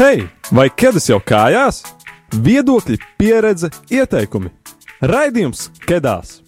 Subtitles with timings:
[0.00, 0.22] Hei,
[0.56, 1.82] vai ķēdes jau kājās?
[2.32, 4.48] Viedokļi, pieredze, ieteikumi.
[5.04, 6.38] Raidījums Kedās!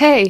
[0.00, 0.24] Hei!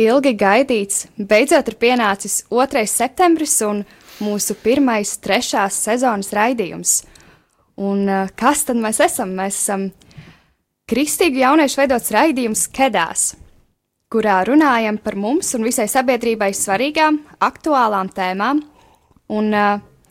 [0.00, 2.86] Ilgi gaidīts, beidzot ir pienācis 2.
[2.88, 3.84] septembris un
[4.24, 7.02] mūsu pirmais trešās sezonas raidījums.
[7.76, 9.36] Un uh, kas tad mēs esam?
[9.36, 9.90] Mēs esam
[10.84, 13.30] Kristīgu jauniešu veidots raidījums Kedās,
[14.12, 18.60] kurā runājam par mums un visai sabiedrībai svarīgām, aktuālām tēmām,
[19.32, 19.48] un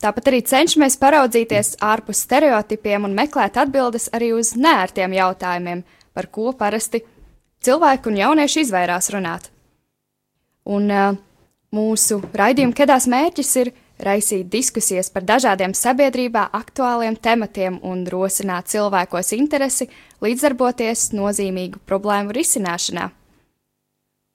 [0.02, 6.50] tāpat arī cenšamies paraudzīties ārpus stereotipiem un meklēt atbildes arī uz nērtiem jautājumiem, par ko
[6.58, 7.04] parasti
[7.62, 9.46] cilvēki un jaunieši izvairās runāt.
[10.66, 10.90] Un
[11.70, 13.70] mūsu raidījuma kedās mērķis ir
[14.02, 19.88] raisīt diskusijas par dažādiem sabiedrībā aktuāliem tematiem un rosināt cilvēkos interesi
[20.24, 23.10] līdzdarboties nozīmīgu problēmu risināšanā.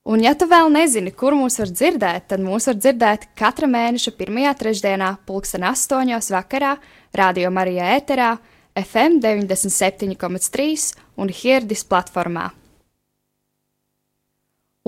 [0.10, 4.16] Un, ja tu vēl nezini, kur mūs var dzirdēt, tad mūs var dzirdēt katra mēneša
[4.18, 6.78] pirmajā trešdienā, pulksten astoņos vakarā,
[7.14, 8.32] Radio Marijā ēterā,
[8.80, 10.88] FM 97,3
[11.20, 12.48] un Hirdis platformā.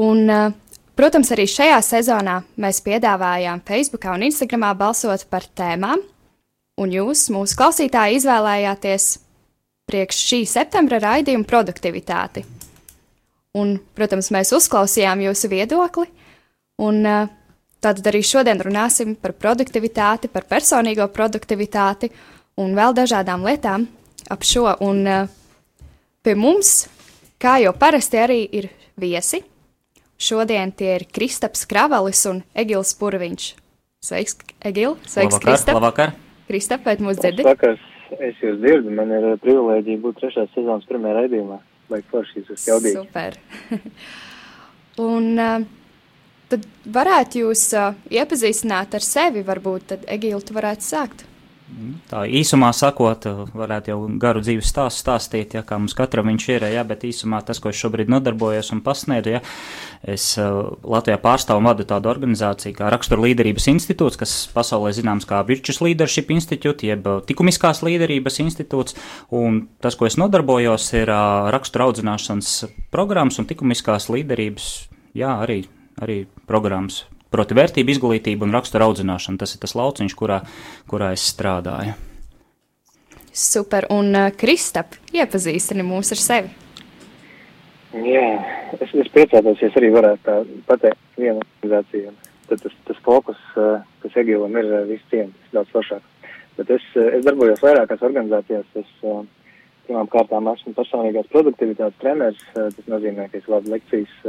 [0.01, 0.31] Un,
[1.01, 6.03] protams, arī šajā sezonā mēs piedāvājām Facebook un Instagram balsot par tēmām,
[6.77, 9.07] un jūs, mūsu klausītāji, izvēlējāties
[9.89, 12.45] priekš šī septembra raidījuma produktivitāti.
[13.57, 16.05] Un, protams, mēs uzklausījām jūsu viedokli,
[16.85, 17.01] un
[17.81, 22.11] tātad arī šodien runāsim par produktivitāti, par personīgo produktivitāti
[22.61, 23.89] un vēl dažādām lietām
[24.29, 24.69] ap šo.
[24.85, 25.01] Un
[26.21, 26.85] pie mums,
[27.41, 28.69] kā jau parasti, arī ir
[29.01, 29.41] viesi.
[30.21, 33.45] Šodien tie ir Kristaps Kravalis un Egils Purviņš.
[34.05, 34.93] Sveiks, Egil!
[35.09, 35.77] Sveiks, labvakar, Kristap!
[35.79, 36.13] Labvakar!
[36.49, 37.45] Kristap, vai mūs dzirdi?
[37.47, 37.81] Vakars,
[38.19, 41.57] es jūs dzirdu, man ir privilēģija būt trešās sezonas pirmajā raidījumā.
[41.89, 43.01] Vai forši jūs esat jaudīgi?
[43.01, 43.39] Super!
[45.09, 45.65] un uh,
[46.53, 46.69] tad
[46.99, 51.25] varētu jūs uh, iepazīstināt ar sevi, varbūt tad Egil, tu varētu sākt.
[52.11, 56.65] Tā īsumā sakot, varētu jau garu dzīves stāstu stāstīt, ja kā mums katram viņš ir,
[56.73, 59.41] ja, bet īsumā tas, ko es šobrīd nodarbojos un pasniedzu, ja,
[60.03, 65.29] es uh, Latvijā pārstāvu un vadu tādu organizāciju kā Rakstura līderības institūts, kas pasaulē zināms
[65.29, 68.97] kā Virtuous Leadership Institute, jeb likumiskās līderības institūts,
[69.31, 72.57] un tas, ko es nodarbojos, ir uh, rakstura audzināšanas
[72.91, 74.69] programmas un likumiskās līderības,
[75.17, 75.63] jā, arī,
[76.03, 79.39] arī programmas Proti, vērtību izglītība un rakstura audzināšana.
[79.39, 80.41] Tas ir tas lauciņš, kurā,
[80.91, 81.93] kurā es strādāju.
[83.31, 86.51] Super, un uh, Kristap, iepazīstini mūs ar sevi.
[87.95, 88.27] Jā,
[88.75, 90.35] es, es priecātos, ja es arī varētu tā
[90.67, 92.11] pateikt vienu organizāciju.
[92.49, 96.33] Tad tas, tas fokus, uh, kas Egilam ir uh, viss cieņas, daudz plašāk.
[96.59, 98.67] Bet es, uh, es darbojos vairākās organizācijās.
[98.83, 99.23] Es uh,
[99.87, 102.43] pirmām kārtām esmu personīgās produktivitātes treneris.
[102.51, 104.19] Tas nozīmē, ka es vadu lekcijas.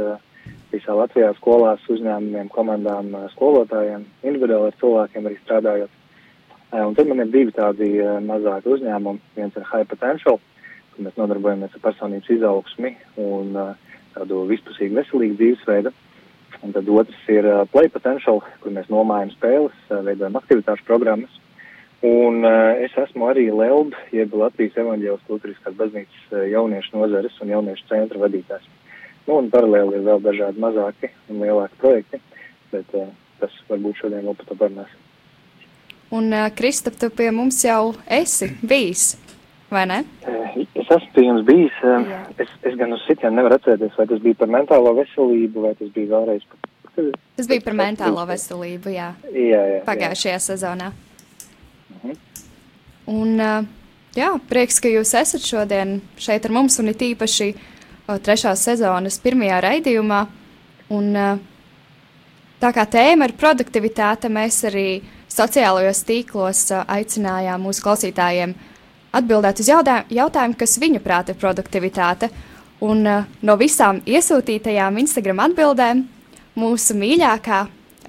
[0.73, 5.99] Visā Latvijā skolās, uzņēmumiem, komandām, skolotājiem, individuāli ar cilvēkiem arī strādājot.
[6.73, 7.91] Un tad man ir divi tādi
[8.25, 9.21] mazāki uzņēmumi.
[9.35, 10.39] Viens ir High Potential,
[10.93, 13.53] kur mēs nodarbojamies ar personības izaugsmi un
[14.15, 15.93] tādu vispusīgu veselīgu dzīvesveidu.
[16.63, 21.41] Un tad otrs ir Play Potential, kur mēs nomājam spēles, veidojam aktivitāšu programmas.
[22.03, 27.85] Un uh, es esmu arī LELB, jeb Latvijas evaņģēlas kultūriskās baznīcas jauniešu nozares un jauniešu
[27.87, 28.65] centra vadītājs.
[29.27, 32.19] Nu, un paralēli ir vēl dažādi mazāki un lielāki projekti,
[32.73, 33.07] bet uh,
[33.39, 34.99] tas varbūt šodien vēl par to parunāsim.
[36.13, 39.13] Un, uh, Kristap, tu pie mums jau esi bijis,
[39.71, 40.01] vai ne?
[40.27, 41.79] Uh, es esmu pie jums bijis.
[41.81, 42.19] Uh, Jā.
[42.43, 45.95] es, es gan uz sitienu nevaru atcerēties, vai tas bija par mentālo veselību, vai tas
[45.95, 46.69] bija vēlreiz par.
[47.39, 49.07] Tas bija par mentālo veselību, jā.
[49.31, 49.79] Jā, jā.
[49.87, 50.43] Pagājušajā jā.
[50.51, 50.91] sezonā.
[51.95, 52.17] Uh -huh.
[53.05, 53.65] Un, uh,
[54.15, 57.53] jā, prieks, ka jūs esat šodien šeit ar mums un it īpaši
[58.07, 60.21] trešās sezonas pirmajā raidījumā.
[60.93, 61.11] Un,
[62.61, 64.87] tā kā tēma ir produktivitāte, mēs arī
[65.31, 68.55] sociālajos tīklos aicinājām mūsu klausītājiem
[69.13, 72.29] atbildēt uz jautājumu, kas viņuprāt ir produktivitāte.
[72.83, 76.03] Un no visām iesūtītajām Instagram atbildēm
[76.59, 77.59] mūsu mīļākā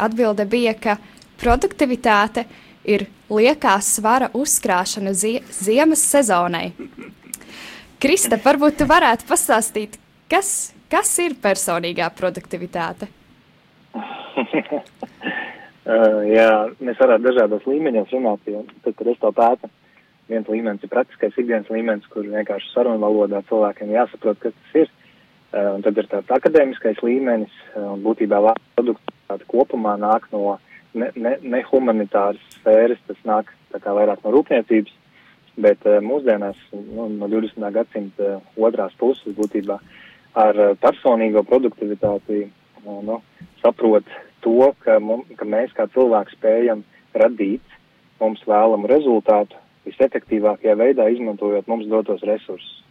[0.03, 0.97] atbilde bija, ka
[1.41, 2.45] produktivitāte
[2.85, 6.73] ir liekā svara uzkrāšana zie ziemas sezonai.
[8.05, 9.95] Krista, varbūt tu varētu pastāstīt,
[10.29, 10.49] kas,
[10.93, 13.07] kas ir personīgā produktivitāte?
[13.97, 14.83] uh,
[16.37, 16.51] jā,
[16.85, 19.71] mēs varētu dažādos līmeņos runāt, jo tad, kad es to pētu,
[20.29, 24.93] viens līmenis ir praktiskais ikdienas līmenis, kur vienkārši sarunu valodā cilvēkiem jāsaprot, kas tas ir.
[25.55, 28.43] Uh, un tad ir tāds akadēmiskais līmenis, uh, un būtībā
[28.77, 30.59] produktivitāte kopumā nāk no
[30.93, 34.93] ne, ne, ne humanitāras sfēras, tas nāk kā vairāk no rūpniecības
[35.61, 37.63] Bet uh, mūsdienās, nu, no 20.
[37.75, 39.79] gadsimta otrās puses, būtībā
[40.35, 42.49] ar personīgo produktivitāti
[42.85, 43.21] nu,
[43.63, 44.09] saprot
[44.45, 46.83] to, ka, mums, ka mēs kā cilvēki spējam
[47.15, 47.79] radīt
[48.21, 49.59] mums vēlamu rezultātu
[49.89, 52.83] visefektīvākajā veidā, izmantojot mums dotos resursus.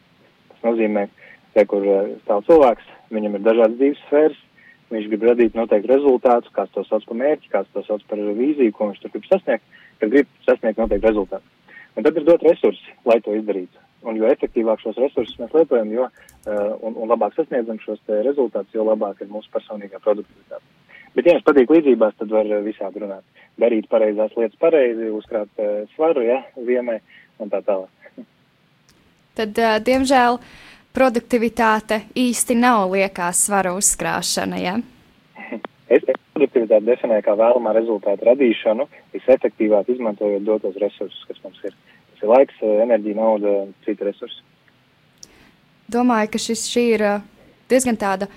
[0.51, 1.07] Tas nozīmē,
[1.55, 1.85] ka, kur
[2.23, 4.41] stāv cilvēks, viņam ir dažādas dzīves sfēras,
[4.93, 8.75] viņš grib radīt noteiktu rezultātu, kāds to sauc par mērķi, kāds to sauc par vīziju,
[8.75, 11.52] ko viņš tur grib sasniegt, kad grib sasniegt noteiktu rezultātu.
[11.93, 13.81] Un tad ir dot resursi, lai to izdarītu.
[14.03, 18.73] Un jo efektīvāk šos resursus mēs lietojam, jo uh, un, un labāk sasniedzam šos rezultātus,
[18.75, 20.65] jo labāk ir mūsu personīgā produktivitāte.
[21.13, 23.23] Bet, ja jums patīk līdzībās, tad var visādi runāt.
[23.61, 26.97] Darīt pareizās lietas pareizi, uzkrāt uh, svaru, ja, vienai
[27.39, 28.17] un tā tālāk.
[29.37, 30.41] Tad, uh, diemžēl,
[30.97, 34.79] produktivitāte īsti nav liekās svaru uzkrāšana, ja?
[35.93, 36.01] Es
[36.43, 41.73] produktivitāti definēju kā vēlamā rezultāta radīšanu, visefektīvāk izmantojot dotos resursus, kas mums ir.
[42.13, 43.53] Tas ir laiks, enerģija, nauda,
[43.85, 44.41] citi resursi.
[45.87, 47.05] Domāju, ka šis, šī ir
[47.69, 48.27] diezgan tāda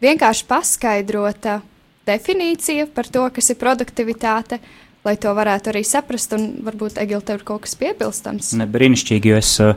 [0.00, 1.60] vienkārši paskaidrota
[2.06, 4.60] definīcija par to, kas ir produktivitāte.
[4.60, 8.52] Uh, lai to varētu arī saprast, un varbūt Egil, tev ir kaut kas piebilstams.
[8.60, 9.72] Ne, brīnišķīgi, jo es uh,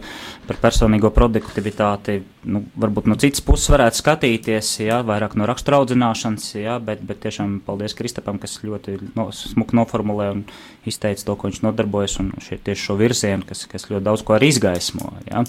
[0.50, 2.18] par personīgo produktivitāti,
[2.52, 7.24] nu, varbūt no citas puses varētu skatīties, jā, vairāk no rakstura audzināšanas, jā, bet, bet
[7.24, 10.46] tiešām paldies Kristapam, kas ļoti no, smuki noformulē un
[10.90, 14.36] izteica to, ko viņš nodarbojas, un šie tieši šo virzienu, kas, kas ļoti daudz ko
[14.36, 15.46] arī izgaismo, jā.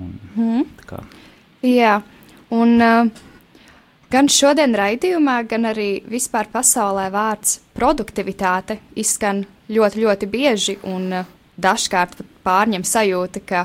[0.00, 0.68] Un, mm.
[1.66, 1.98] Jā,
[2.56, 3.10] un uh,
[4.10, 11.28] Gan šodien raidījumā, gan arī vispār pasaulē vārds produktivitāte izskan ļoti, ļoti bieži, un uh,
[11.54, 13.60] dažkārt pārņem sajūta, ka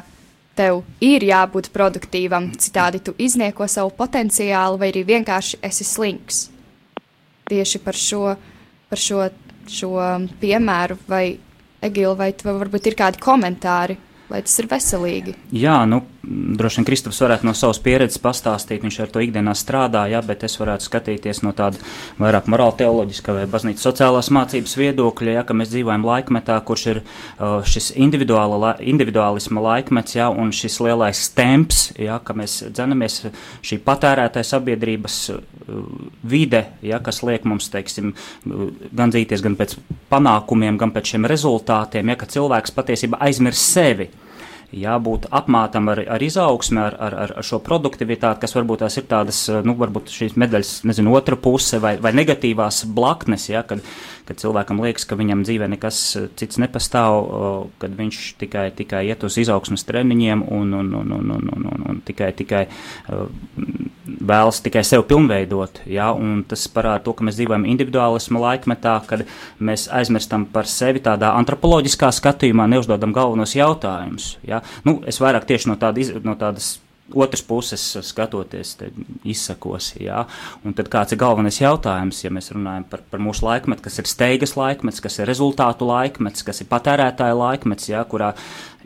[0.53, 6.43] tev ir jābūt produktīvam, citādi tu iznieko savu potenciālu, vai arī vienkārši esi slinks.
[7.49, 8.35] Tieši par šo,
[8.91, 9.25] par šo,
[9.65, 9.95] šo
[10.43, 11.25] piemēru, vai
[11.85, 13.97] Egīla, vai tev varbūt ir kādi komentāri
[14.29, 15.35] vai tas ir veselīgi?
[15.55, 20.05] Jā, nu, droši vien Kristaps varētu no savas pieredzes pastāstīt, viņš ar to ikdienā strādā,
[20.09, 21.79] jā, bet es varētu skatīties no tāda
[22.21, 27.01] vairāk morāla teoloģiska vai baznīcas sociālās mācības viedokļa, jā, ka mēs dzīvojam laikmetā, kurš ir
[27.01, 33.21] uh, šis individuālisma laikmets, jā, un šis lielais temps, jā, ka mēs dzenamies
[33.65, 35.19] šī patērētāja sabiedrības
[36.25, 38.13] vide, jā, kas liek mums, teiksim,
[38.45, 39.77] gan dzīties gan pēc
[40.11, 44.09] panākumiem, gan pēc šiem rezultātiem, jā, ka cilvēks patiesībā aizmirst sevi
[44.73, 49.41] jābūt apmātam ar, ar izaugsmi, ar, ar, ar šo produktivitāti, kas varbūt tās ir tādas,
[49.65, 53.83] nu, varbūt šīs medaļas, nezinu, otra puse vai, vai negatīvās blaknes, ja, kad,
[54.27, 56.01] kad cilvēkam liekas, ka viņam dzīvē nekas
[56.39, 57.29] cits nepastāv,
[57.81, 61.85] kad viņš tikai, tikai iet uz izaugsmas treniņiem un, un, un, un, un, un, un,
[61.91, 62.65] un tikai, tikai
[64.05, 69.25] vēlas tikai sevi pilnveidot, ja, un tas parāda to, ka mēs dzīvojam individuālismu laikmetā, kad
[69.59, 74.54] mēs aizmirstam par sevi tādā antropoloģiskā skatījumā, neuzdodam galvenos jautājumus, ja.
[74.87, 76.75] Nu, es vairāk tieši no, tāda, no tādas
[77.13, 78.75] otras puses skatoties,
[79.27, 79.91] izsakos.
[80.01, 80.23] Jā.
[80.65, 84.09] Un tad kāds ir galvenais jautājums, ja mēs runājam par, par mūsu laikmetu, kas ir
[84.09, 88.33] steigas laikmets, kas ir rezultātu laikmets, kas ir patērētāja laikmets, jā, kurā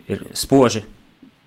[0.07, 0.83] ir spoži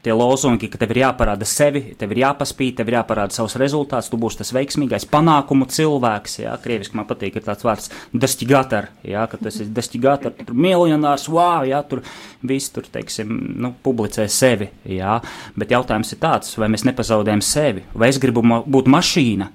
[0.02, 4.10] tie lozungi, ka tev ir jāparāda sevi, tev ir jāpaspīd, tev ir jāparāda savus rezultātus,
[4.10, 9.38] tu būsi tas veiksmīgais panākumu cilvēks, jā, krieviski man patīk, tāds vārds destigatar, jā, ka
[9.38, 12.02] tas ir destigatar, tur miljonārs, wow, jā, tur
[12.42, 13.30] viss tur, teiksim,
[13.62, 15.20] nu, publicē sevi, jā,
[15.58, 19.52] bet jautājums ir tāds, vai mēs nepazaudējam sevi, vai es gribu ma būt mašīna,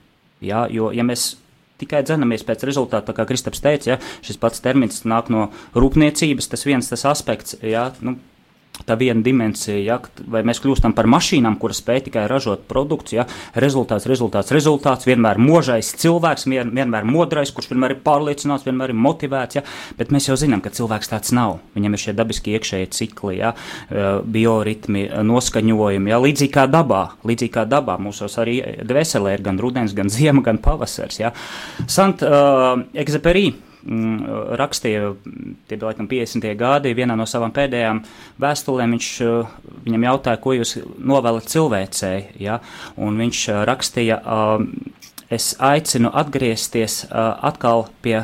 [0.47, 1.33] jā, jo, ja mēs
[1.77, 6.47] tikai dzenamies pēc rezultātu, tā kā Kristaps teica, ja, šis pats termins nāk no rūpniecības,
[6.49, 8.15] tas viens tas aspekts, ja, nu,
[8.85, 9.97] tā viena dimensija, ja,
[10.29, 15.39] vai mēs kļūstam par mašīnām, kuras spēj tikai ražot produktus, ja, rezultāts, rezultāts, rezultāts, vienmēr
[15.41, 19.65] možais cilvēks, vien, vienmēr modrais, kurš vienmēr ir pārliecināts, vienmēr ir motivēts, ja,
[19.99, 21.57] bet mēs jau zinām, ka cilvēks tāds nav.
[21.77, 23.53] Viņam ir šie dabiski iekšējie cikli, ja,
[24.37, 29.95] bioritmi, noskaņojumi, ja, līdzīgi kā dabā, līdzīgi kā dabā, mūsos arī dvēselē ir gan rudens,
[29.97, 31.33] gan ziema, gan pavasars, ja.
[31.87, 32.77] Sant uh,
[34.59, 35.11] rakstīja,
[35.67, 36.47] tie bija laikam 50.
[36.59, 38.01] gadi, vienā no savām pēdējām
[38.41, 39.51] vēstulēm viņš uh,
[39.85, 42.59] viņam jautāja, ko jūs novēlat cilvēcei, ja?
[42.97, 44.71] un viņš uh, rakstīja, um,
[45.29, 48.21] es aicinu atgriezties uh, atkal pie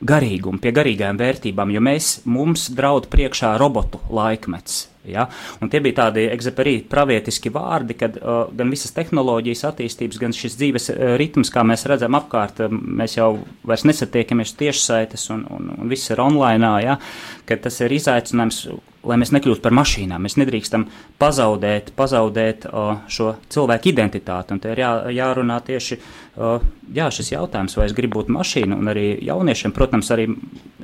[0.00, 4.86] garīguma, pie garīgajām vērtībām, jo mēs, mums draud priekšā robotu laikmets.
[5.08, 5.26] Ja?
[5.64, 10.58] Un tie bija tādi egzeperīti pravietiski vārdi, kad uh, gan visas tehnoloģijas attīstības, gan šis
[10.60, 13.30] dzīves uh, ritms, kā mēs redzam apkārt, uh, mēs jau
[13.66, 16.98] vairs nesatiekamies tiešsaites un, un, un viss ir online, ja?
[17.48, 18.66] kad tas ir izaicinājums,
[19.06, 20.20] lai mēs nekļūtu par mašīnām.
[20.26, 20.84] Mēs nedrīkstam
[21.20, 24.52] pazaudēt, pazaudēt uh, šo cilvēku identitāti.
[24.52, 26.60] Un te ir jā, jārunā tieši uh,
[26.94, 28.76] jā, šis jautājums, vai es gribu būt mašīna.
[28.76, 30.28] Un arī jauniešiem, protams, arī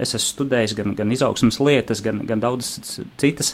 [0.01, 3.53] es esmu studējis gan, gan izaugsmas lietas, gan, gan daudzas citas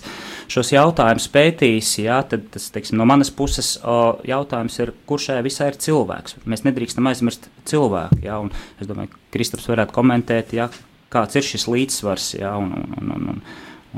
[0.52, 5.44] šos jautājumus pētījis, jā, tad tas, teiksim, no manas puses o, jautājums ir, kurš šajā
[5.46, 6.38] visā ir cilvēks.
[6.48, 10.68] Mēs nedrīkstam aizmirst cilvēku, jā, un es domāju, Kristaps varētu komentēt, jā,
[11.12, 13.42] kāds ir šis līdzsvars, jā, un, un, un, un,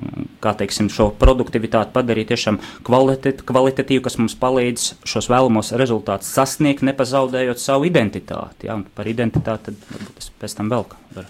[0.02, 6.32] un kā teiksim, šo produktivitāti padarīt tiešām kvalitat, kvalitatīvu, kas mums palīdz šos vēlamos rezultātus
[6.34, 8.70] sasniegt, nepazaudējot savu identitāti.
[8.74, 11.28] Un par identitāti tad varbūt es pēc tam vēl varu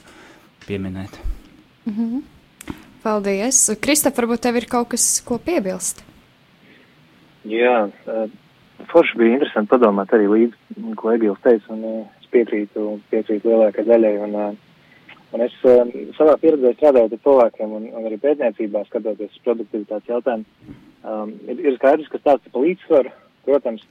[0.64, 1.20] pieminēt.
[1.84, 2.22] Mm -hmm.
[3.04, 3.60] Paldies.
[3.84, 6.00] Kristap, varbūt tev ir kaut kas, ko piebilst?
[7.44, 7.90] Jā,
[8.88, 10.60] forši bija interesanti padomāt arī līdz,
[10.96, 14.14] ko Egils teica, un es piekrītu, piekrītu lielākai daļai.
[14.24, 14.38] Un,
[15.34, 15.54] Un es
[16.14, 20.44] savā pieredzē strādājot ar cilvēkiem un, un arī pētniecībā skatoties uz produktivitātes jautājumu,
[21.02, 23.10] um, ir, ir skaidrs, ka tāds pa līdzsvaru,
[23.48, 23.82] protams,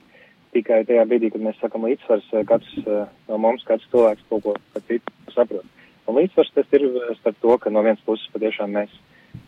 [0.56, 2.88] tikai tajā brīdī, kad mēs sakam līdzsvars, katrs
[3.28, 5.68] no mums, katrs cilvēks kaut ko par citu saprot.
[6.08, 8.92] Un līdzsvars tas ir uh, starp to, ka no vienas puses patiešām mēs,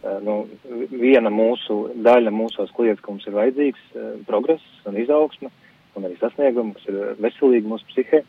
[0.04, 0.44] uh, nu,
[0.92, 5.52] viena mūsu daļa mūsos kliedz, ka mums ir vajadzīgs uh, progress un izaugsme
[5.96, 8.24] un arī sasniegumi, kas ir veselīgi mūsu psihē.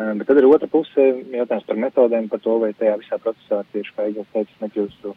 [0.00, 3.64] Eh, bet tad ir otra puse jautājums par metodēm, par to, vai tajā visā procesā
[3.72, 5.16] tieši, kā Igors teica, nekļūstu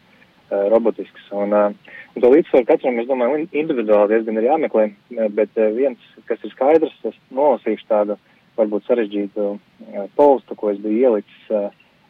[0.70, 1.30] robotisks.
[1.34, 4.84] Un, un to līdzsvaru katram, es domāju, individuāli diezgan ir jāmeklē,
[5.34, 8.18] bet viens, kas ir skaidrs, es nolasīšu tādu
[8.58, 9.46] varbūt sarežģītu
[10.18, 11.48] polstu, ko es biju ielicis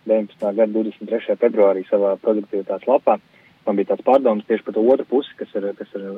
[0.06, 0.56] 19.
[0.56, 1.38] gada 23.
[1.40, 3.18] februārī savā produktivitātes lapā.
[3.64, 6.08] Man bija tāds pārdoms tieši par to otru pusi, kas ir, kas ir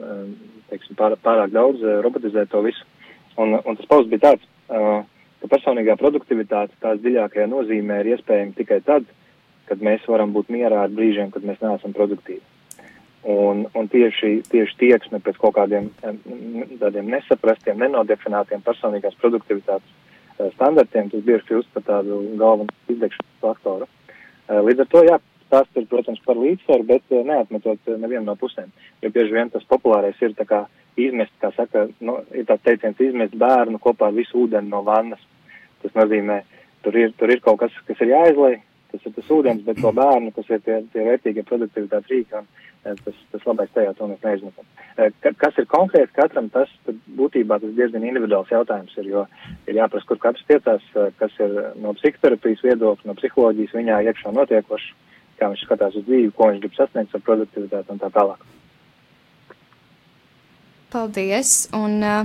[0.70, 2.82] teiksim, pārāk, pārāk daudz robotizēt to visu.
[3.38, 5.04] Un, un tas pausts bija tāds, uh,
[5.42, 9.06] ka personīgā produktivitāte tās dziļākajā nozīmē ir iespējama tikai tad,
[9.70, 12.42] kad mēs varam būt mierā ar brīžiem, kad mēs neesam produktīvi.
[13.26, 20.05] Un, un tieši, tieši tieksme pēc kaut kādiem tādiem nesaprastiem, nenodefinētiem personīgās produktivitātes
[20.54, 23.88] standartiem, tas bieži kļūst par tādu galveno izdegšanas faktoru.
[24.46, 25.18] Līdz ar to, jā,
[25.50, 28.72] tās ir, protams, par līdzsvaru, bet neatmetot nevienu no pusēm.
[29.02, 30.64] Jo bieži vien tas populārais ir tā kā
[30.96, 35.22] izmest, kā saka, nu, ir tāds teiciens, izmest bērnu kopā ar visu ūdeni no vannas.
[35.82, 36.40] Tas nozīmē,
[36.84, 38.54] tur ir, tur ir kaut kas, kas ir jāizlai,
[38.92, 42.48] tas ir tas ūdens, bet to bērnu, kas ir tie, tie vērtīgie produktivitātes rīki, un
[43.04, 44.66] tas, tas labais tajā to mēs neizmetam.
[44.96, 46.70] Eh, kas ir konkrēti katram, tas
[47.18, 49.24] būtībā tas diezgan individuāls jautājums ir, jo
[49.66, 54.32] ir jāprast, kur katrs tiecās, eh, kas ir no psihoterapijas viedokļa, no psiholoģijas viņā iekšā
[54.36, 54.92] notiekošs,
[55.40, 58.46] kā viņš skatās uz dzīvi, ko viņš grib sasniegt ar produktivitāti un tā tālāk.
[60.90, 61.68] Paldies!
[61.76, 62.24] Un uh,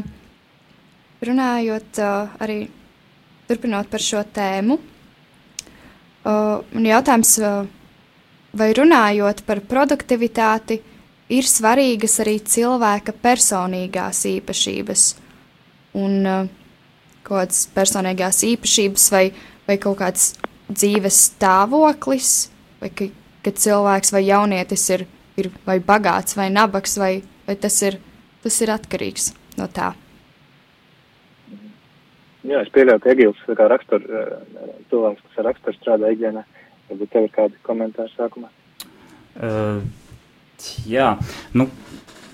[1.25, 2.69] runājot uh, arī
[3.49, 7.65] turpinot par šo tēmu, uh, un jautājums, uh,
[8.57, 10.81] vai runājot par produktivitāti,
[11.31, 15.05] ir svarīgas arī cilvēka personīgās īpašības
[16.01, 16.51] un uh,
[17.23, 19.25] kaut kādas personīgās īpašības vai,
[19.67, 20.29] vai kaut kāds
[20.71, 22.35] dzīves stāvoklis,
[22.83, 23.09] vai ka,
[23.45, 25.05] ka cilvēks vai jaunietis ir,
[25.39, 27.17] ir vai bagāts vai nabaks, vai,
[27.47, 27.99] vai tas ir
[28.43, 29.91] tas ir atkarīgs no tā.
[32.41, 36.41] Jā, es pieļauju, ka Egils kā rakstur, eh, cilvēks, kas ar raksturu strādā ikdienā,
[36.91, 38.51] varbūt tev ir kādi komentāri sākumā?
[39.31, 39.79] Uh,
[40.89, 41.13] jā,
[41.55, 41.67] nu,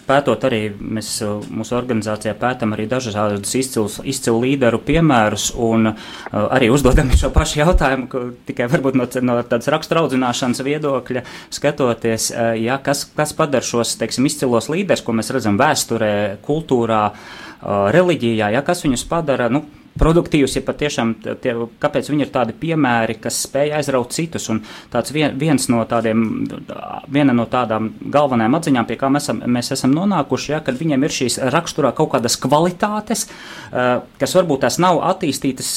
[0.07, 1.09] pētot arī mēs
[1.51, 5.97] mūsu organizācijā pētam arī dažādus izcilus, izcilu līderu piemērus un uh,
[6.45, 12.53] arī uzdodam šo pašu jautājumu, ka, tikai varbūt no, no tādas raksturaudzināšanas viedokļa skatoties, uh,
[12.59, 16.13] ja, kas, kas padara šos, teiksim, izcilos līderus, ko mēs redzam vēsturē,
[16.45, 19.65] kultūrā, uh, reliģijā, ja, kas viņus padara, nu,
[19.99, 21.13] produktīvs, ja patiešām
[21.43, 24.47] tie, kāpēc viņi ir tādi piemēri, kas spēj aizraut citus.
[24.53, 24.63] Un
[24.93, 26.25] tāds vien, viens no tādiem,
[27.13, 31.07] viena no tādām galvenajām atziņām, pie kā mēs esam, mēs esam nonākuši, ja, kad viņiem
[31.07, 33.27] ir šīs raksturā kaut kādas kvalitātes,
[33.71, 35.73] kas varbūt tās nav attīstītas.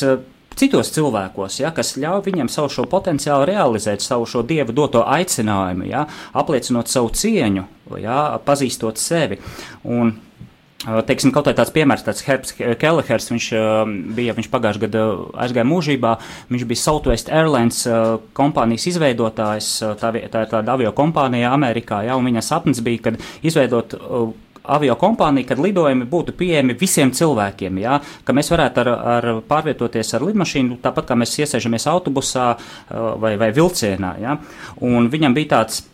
[0.60, 5.86] Citos cilvēkos, ja, kas ļauj viņam savu šo potenciālu realizēt, savu šo dieva doto aicinājumu,
[5.88, 6.02] ja,
[6.36, 7.62] apliecinot savu cieņu,
[8.02, 9.38] ja, pazīstot sevi.
[9.86, 10.10] Un
[10.80, 13.49] Teiksim, kaut kā tāds piemērs, tāds Herbs Kellehers, viņš
[14.16, 15.02] bija, viņš pagājušajā gadā
[15.44, 16.12] aizgāja mūžībā,
[16.49, 17.82] viņš bija Southwest Airlines
[18.37, 19.68] kompānijas izveidotājs,
[20.00, 23.92] tā, tā ir tāda avio kompānija Amerikā, ja, un viņa sapnis bija, kad izveidot
[24.64, 30.16] avio kompāniju, kad lidojumi būtu pieejami visiem cilvēkiem, ja, ka mēs varētu ar, ar pārvietoties
[30.16, 32.54] ar lidmašīnu, tāpat kā mēs iesēžamies autobusā
[32.88, 34.37] vai, vai vilcienā, ja,
[34.80, 35.84] un viņam bija tāds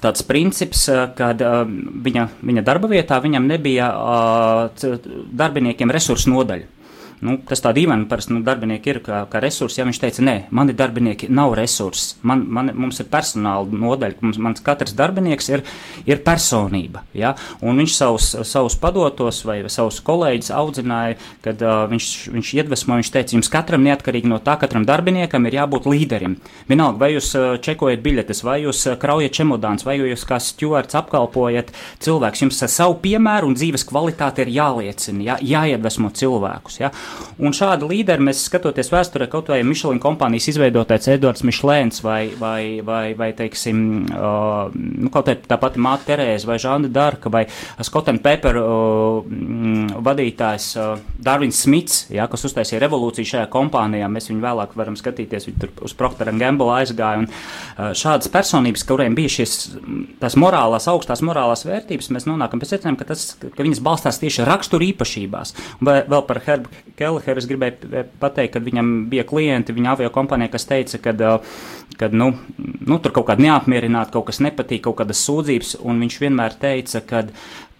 [0.00, 1.62] tāds princips, ka uh,
[2.06, 4.94] viņa, viņa darba vietā viņam nebija uh,
[5.42, 6.81] darbiniekiem resursu nodaļa.
[7.22, 9.80] Nu, tas tā dīvaini, parasti nu, darbinieki ir kā, kā resursi.
[9.80, 14.40] Ja viņš teica, nē, mani darbinieki nav resursi, man, man, mums ir personāla nodaļa, mums,
[14.42, 15.64] mans katrs darbinieks ir,
[16.08, 17.04] ir personība.
[17.16, 17.34] Ja?
[17.62, 23.12] Un viņš savus, savus padotos vai savus kolēģus audzināja, kad uh, viņš, viņš iedvesmo, viņš
[23.14, 26.36] teica, jums katram neatkarīgi no tā, katram darbiniekam ir jābūt līderim.
[26.70, 31.70] Vienalga, vai jūs čekojat biļetes, vai jūs kraujat čemodāns, vai jūs kā stjuards apkalpojat
[32.02, 35.38] cilvēks, jums ar savu piemēru un dzīves kvalitāti ir jāliecina, ja?
[35.54, 36.80] jāiedvesmo cilvēkus.
[36.82, 36.92] Ja?
[37.42, 42.82] Un šādi līderi mēs skatoties vēsturē, kaut vai Michelin kompānijas izveidotais Edvards Mišlēns vai, vai,
[42.84, 43.80] vai, vai teiksim,
[44.12, 47.46] uh, nu, kaut kā tā pati Māte Terēza vai Žanda Darka vai
[47.80, 49.24] Scott and Pepper uh,
[50.04, 54.10] vadītājs uh, Darvins Smits, ja, kas uztaisīja revolūciju šajā kompānijā.
[54.12, 57.24] Mēs viņu vēlāk varam skatīties, viņi tur uz Procter Gamble aizgāja.
[57.24, 59.56] Un, uh, šādas personības, kuriem bija šīs
[60.22, 64.46] tās morālās, augstās morālās vērtības, mēs nonākam pie secinājuma, ka, tas, ka viņas balstās tieši
[64.48, 65.56] rakstura īpašībās.
[65.80, 70.54] Un vēl par Herbu Kelleheru es gribēju pateikt, ka viņam bija klienti viņa avio kompānijā,
[70.54, 71.16] kas teica, ka
[71.98, 76.16] kad, nu, nu, tur kaut kāda neapmierināta, kaut kas nepatīk, kaut kādas sūdzības, un viņš
[76.22, 77.26] vienmēr teica, ka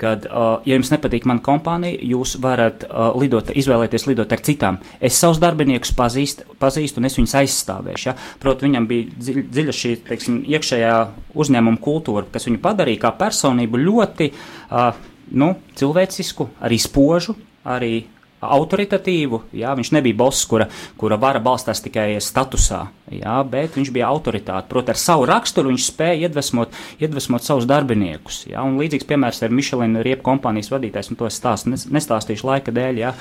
[0.02, 4.80] kad, uh, ja jums nepatīk mana kompānija, jūs varat uh, lidot, izvēlēties lidot ar citām.
[4.98, 8.08] Es savus darbiniekus pazīstu, pazīstu un es viņus aizstāvēšu.
[8.08, 8.16] Ja?
[8.42, 10.96] Protams, viņam bija dziļ, dziļa šī teiksim, iekšējā
[11.38, 14.90] uzņēmuma kultūra, kas viņu padarīja kā personību ļoti uh,
[15.38, 17.94] nu, cilvēcisku, arī spožu, arī
[18.42, 19.42] autoritatīvu.
[19.58, 20.68] Jā, viņš nebija boss, kura,
[20.98, 22.84] kura vara balstās tikai statusā,
[23.20, 24.68] jā, bet viņš bija autoritāte.
[24.70, 28.42] Protams, ar savu raksturu viņš spēja iedvesmot, iedvesmot savus darbiniekus.
[28.50, 32.74] Jā, un līdzīgs piemērs ir Michelin riepu kompānijas vadītājs, un to es stāstu, nestāstīšu laika
[32.74, 33.12] dēļ, jā,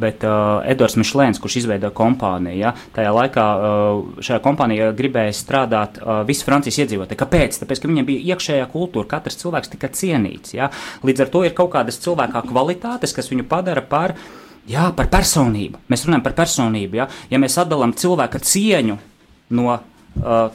[0.00, 6.00] bet uh, Edvards Michelins, kurš izveidoja kompāniju, jā, tajā laikā uh, šajā kompānijā gribēja strādāt
[6.02, 7.20] uh, visi Francijas iedzīvotāji.
[7.20, 7.62] Kāpēc?
[7.62, 10.54] Tāpēc, ka viņiem bija iekšējā kultūra, katrs cilvēks tika cienīts.
[10.56, 10.70] Jā.
[11.06, 15.08] Līdz ar to ir kaut kādas cilvēkā kvalitātes, kas viņu padara par uh, Jā, par
[15.12, 15.80] personību.
[15.90, 17.00] Mēs runājam par personību.
[17.00, 18.98] Ja, ja mēs atdalām cilvēku cieņu
[19.56, 19.78] no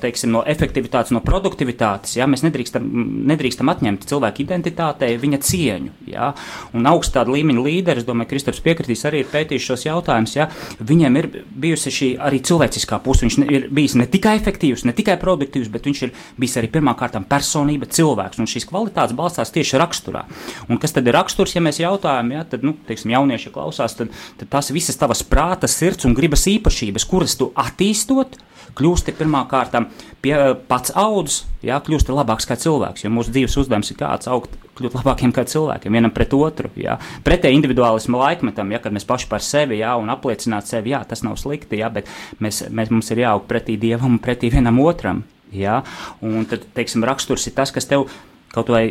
[0.01, 2.15] teiksim, no efektivitātes, no produktivitātes.
[2.19, 2.27] Ja?
[2.29, 2.85] Mēs nedrīkstam,
[3.31, 5.93] nedrīkstam atņemt cilvēku identitātei viņa cieņu.
[6.11, 6.31] Ja?
[6.75, 10.35] Un augstā līmeņa līderi, es domāju, Kristaps piekritīs, arī ir pētījis šos jautājumus.
[10.37, 10.49] Ja?
[10.79, 11.29] Viņam ir
[11.65, 13.25] bijusi šī arī cilvēciskā puse.
[13.25, 17.17] Viņš ir bijis ne tikai efektīvs, ne tikai produktīvs, bet viņš ir bijis arī pirmkārt
[17.29, 18.41] personība, cilvēks.
[18.41, 20.25] Un šīs kvalitātes balstās tieši raksturā.
[20.69, 22.43] Un kas tad ir raksturs, ja mēs jautājam, ja?
[22.49, 27.07] tad, nu, teiksim, jaunieši klausās, tad, tad tās visas tavas prāta, sirds un gribas īpašības,
[27.09, 28.37] kuras tu attīstot,
[28.75, 29.85] kļūsti pirmā kārtā
[30.23, 30.33] pie,
[30.69, 33.05] pats audzes, jā, kļūsti labāks kā cilvēks.
[33.05, 36.71] Jo mūsu dzīves uzdevums ir kāds augt, kļūt labākiem kā cilvēkiem, vienam pret otru.
[36.79, 36.97] Jā.
[37.25, 41.39] Pretēji individuālismu laikmetam, ja, mēs paši par sevi jā, un apliecināt sevi, jā, tas nav
[41.41, 42.11] slikti, jā, bet
[42.43, 45.23] mēs, mēs, mums ir jāaug pretī dievam un pretī vienam otram.
[45.55, 45.81] Jā.
[46.25, 48.09] Un tad, teiksim, raksturs ir tas, kas tev
[48.55, 48.87] kaut vai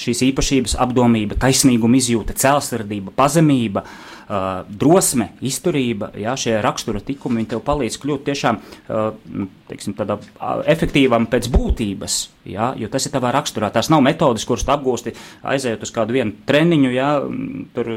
[0.00, 7.42] šīs īpašības, apdomība, taisnīguma izjūta, cēlsirdība, pazemība, uh, uh, drosme, izturība, jā, šie rakstura tikumi,
[7.42, 13.06] viņi tev palīdz kļūt tiešām uh, teiksim, tādā uh, efektīvam pēc būtības, jā, jo tas
[13.06, 13.70] ir tavā raksturā.
[13.74, 15.14] Tās nav metodas, kuras tu apgūsti
[15.46, 17.08] aizējot uz kādu vienu treniņu, jā,
[17.74, 17.90] tur,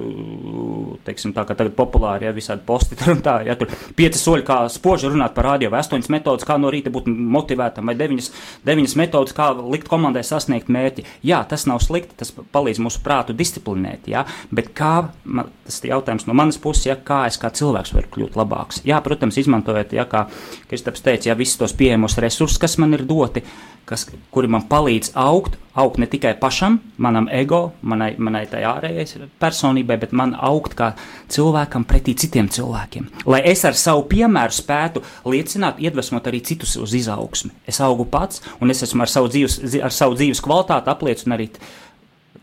[1.05, 4.45] teiksim, tā kā tagad populāri, jā, visādi posti tur un tā, jā, tur pieci soļi,
[4.47, 8.31] kā spoži runāt par radio, vai astoņas metodas, kā no rīta būt motivētam, vai deviņas,
[8.67, 11.05] deviņas metodas, kā likt komandai sasniegt mērķi.
[11.25, 14.93] Jā, tas nav slikti, tas palīdz mūsu prātu disciplinēt, jā, bet kā,
[15.25, 18.83] man, tas jautājums jautājums no manas puses, ja, kā es kā cilvēks varu kļūt labāks.
[18.85, 20.27] Jā, protams, izmantojot, ja, kā
[20.69, 23.43] Kristaps teica, ja visus tos pieejamos resursus, kas man ir doti,
[23.85, 29.29] kas, kuri man palīdz augt, augt ne tikai pašam, manam ego, manai, manai tai ārējai
[29.39, 30.91] personībai, bet man augt kā
[31.29, 33.09] cilvēkam pretī citiem cilvēkiem.
[33.25, 37.51] Lai es ar savu piemēru spētu liecināt, iedvesmot arī citus uz izaugsmi.
[37.65, 41.49] Es augu pats, un es esmu ar savu dzīves, ar savu dzīves kvalitāti apliecinu arī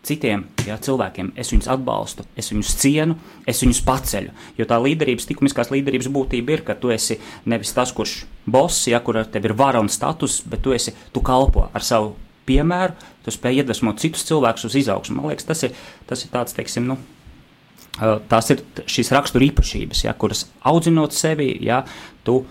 [0.07, 1.33] citiem jā, cilvēkiem.
[1.39, 3.17] Es viņus atbalstu, es viņus cienu,
[3.47, 4.35] es viņus paceļu.
[4.59, 9.01] Jo tā līderības, likumiskās līderības būtība ir, ka tu esi nevis tas, kurš boss, ja
[9.03, 12.15] kur ar tevi ir vara un status, bet tu esi, tu kalpo ar savu
[12.47, 15.19] piemēru, tu spēj iedvesmot citus cilvēkus uz izaugsmu.
[15.19, 15.75] Man liekas, tas ir,
[16.09, 16.99] tas ir tāds, teiksim, nu.
[17.97, 21.81] Tās ir šīs rakstura īpašības, ja, kuras audzinot sevi, ja,
[22.27, 22.43] tu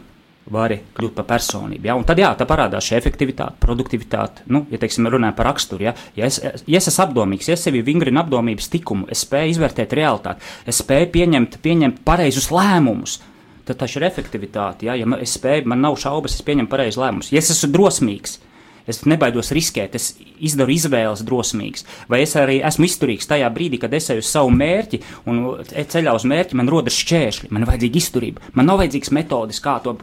[0.53, 1.89] vari kļūt par personību.
[1.89, 1.97] Ja?
[1.99, 4.47] Un tad jā, tā parādās šī efektivitāte, produktivitāte.
[4.53, 7.67] Nu, ja teiksim, runājam par raksturu, ja, ja, es, ja es esmu apdomīgs, ja es
[7.67, 13.21] sevi vingrinu apdomības tikumu, es spēju izvērtēt realitāti, es spēju pieņemt, pieņemt pareizus lēmumus.
[13.67, 14.87] Tad tā ir efektivitāte.
[14.87, 17.33] Ja, ja es spēju, man nav šaubas, es pieņemu pareizus lēmumus.
[17.35, 18.39] Ja es esmu drosmīgs,
[18.87, 23.95] es nebaidos riskēt, es izdaru izvēles drosmīgas, vai es arī esmu izturīgs tajā brīdī, kad
[23.99, 28.01] es eju uz savu mērķi un ceļā uz mērķi man rodas šķēršļi, man ir vajadzīga
[28.03, 29.97] izturība, man nav vajadzīgs metodes, kā to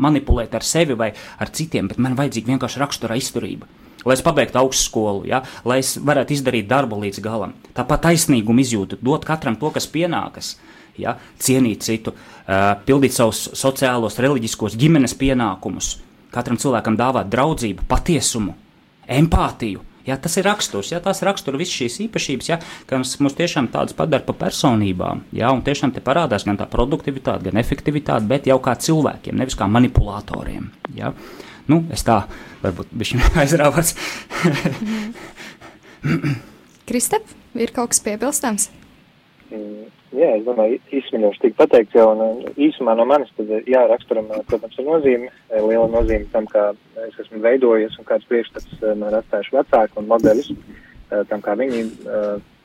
[0.00, 3.68] manipulēt ar sevi vai ar citiem, bet man vajadzīga vienkārši rakstura izturība.
[4.04, 5.42] Lai es pabeigtu augstskolu, ja?
[5.68, 7.52] lai es varētu izdarīt darbu līdz galam.
[7.76, 10.54] Tāpat taisnīguma izjūta, dot katram to, kas pienākas.
[11.00, 12.12] ja, cienīt citu,
[12.84, 15.94] pildīt savus sociālos, reliģiskos, ģimenes pienākumus,
[16.34, 18.56] katram cilvēkam dāvāt draudzību, patiesumu,
[19.08, 19.84] empātiju.
[20.06, 22.58] Ja, tas ir raksturs, ja tās rakstura visas šīs īpašības, ja,
[22.88, 25.24] kas mums tiešām tādas padara par personībām.
[25.36, 29.58] Ja, un tiešām te parādās gan tā produktivitāte, gan efektivitāte, bet jau kā cilvēkiem, nevis
[29.60, 30.70] kā manipulatoriem.
[30.96, 31.12] Ja.
[31.70, 32.22] Nu, es tā
[32.64, 33.94] varbūt bišķi aizrāvās.
[36.88, 38.70] Kristap, ir kaut kas piebilstams?
[40.10, 44.74] Jā, es domāju, īsuminoši tika pateikts jau, un īsumā no manis, tad, jā, raksturam, protams,
[44.80, 46.72] ir nozīme, liela nozīme tam, kā
[47.04, 50.48] es esmu veidojies un kāds priekšstats man ir atstājuši vecāki un modeļus,
[51.30, 51.84] tam, kā viņi,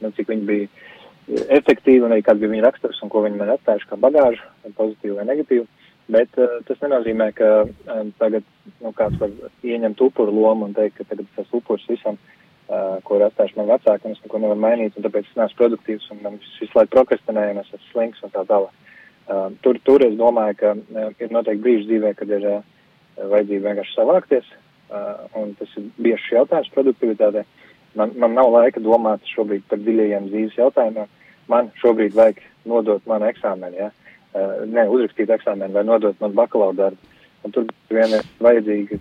[0.01, 3.53] nu, cik viņi bija efektīvi un arī kāds bija viņa raksturs un ko viņi man
[3.53, 5.67] atstājuši kā bagāžu, pozitīvu vai negatīvu.
[6.15, 7.51] Bet tas nenozīmē, ka
[8.21, 8.45] tagad
[8.81, 9.33] nu, kāds var
[9.65, 13.57] ieņemt upuru lomu un teikt, ka tagad tas upurs visam uh, uh, ko ir atstājuši
[13.59, 16.71] man vecāki, un es neko nevaru mainīt, un tāpēc es neesmu produktīvs, un man visu
[16.77, 18.81] laiku prokrastinēju, un es esmu slinks un tā tālāk.
[19.25, 22.63] Uh, tur, tur es domāju, ka uh, ir noteikti brīži dzīvē, kad ir uh,
[23.17, 24.51] vajadzība vienkārši savākties,
[24.91, 27.45] uh, un tas ir bieži jautājums produktivitātei.
[27.95, 31.11] Man, man nav laika domāt šobrīd par dziļajiem dzīves jautājumiem.
[31.49, 33.91] Man šobrīd vajag nodot manu eksāmenu, ja?
[34.35, 37.14] uh, ne uzrakstīt eksāmenu vai nodot manu bakalaura darbu.
[37.45, 38.97] Un tur vien ir vajadzīga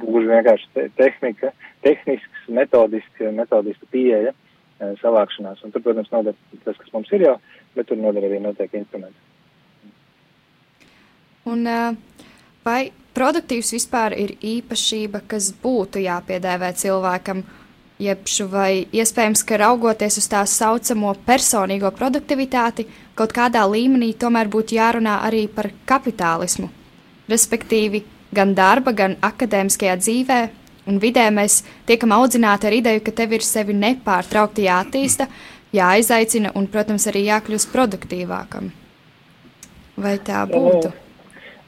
[0.00, 1.50] gluži vienkārši te tehnika,
[1.84, 5.60] tehnisks, metodisks, metodiska pieeja e, savākšanās.
[5.66, 7.36] Un tur, protams, noder tas, kas mums ir jau,
[7.76, 9.20] bet tur noder arī noteikti instrumenti.
[11.52, 11.78] Un e,
[12.64, 12.80] vai
[13.12, 17.44] produktīvs vispār ir īpašība, kas būtu jāpiedēvē cilvēkam?
[18.02, 24.80] Jebšu vai iespējams, ka raugoties uz tā saucamo personīgo produktivitāti, kaut kādā līmenī tomēr būtu
[24.80, 26.72] jārunā arī par kapitālismu
[27.32, 30.40] respektīvi gan darba, gan akadēmiskajā dzīvē
[30.88, 35.28] un vidē mēs tiekam audzināti ar ideju, ka tev ir sevi nepārtraukti jāattīsta,
[35.76, 38.72] jāizaicina un, protams, arī jākļūst produktīvākam.
[40.02, 40.92] Vai tā būtu?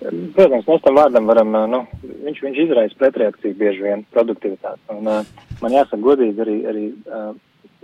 [0.05, 4.83] Protams, mēs tam vārdam varam, nu, viņš, viņš izraisa pretreakciju bieži vien produktivitāti.
[4.92, 5.29] Un uh,
[5.62, 7.31] man jāsaka godīgi arī, arī uh,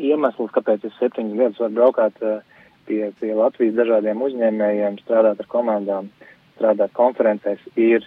[0.00, 2.42] iemesls, kāpēc es septiņas gadus varu braukāt uh,
[2.88, 6.30] pie, pie Latvijas dažādiem uzņēmējiem, strādāt ar komandām, uh,
[6.61, 8.05] strādāt konferencēs, ir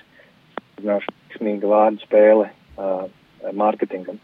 [0.84, 3.08] veiksmīga vārdu spēle uh,
[3.58, 4.20] mārketingam.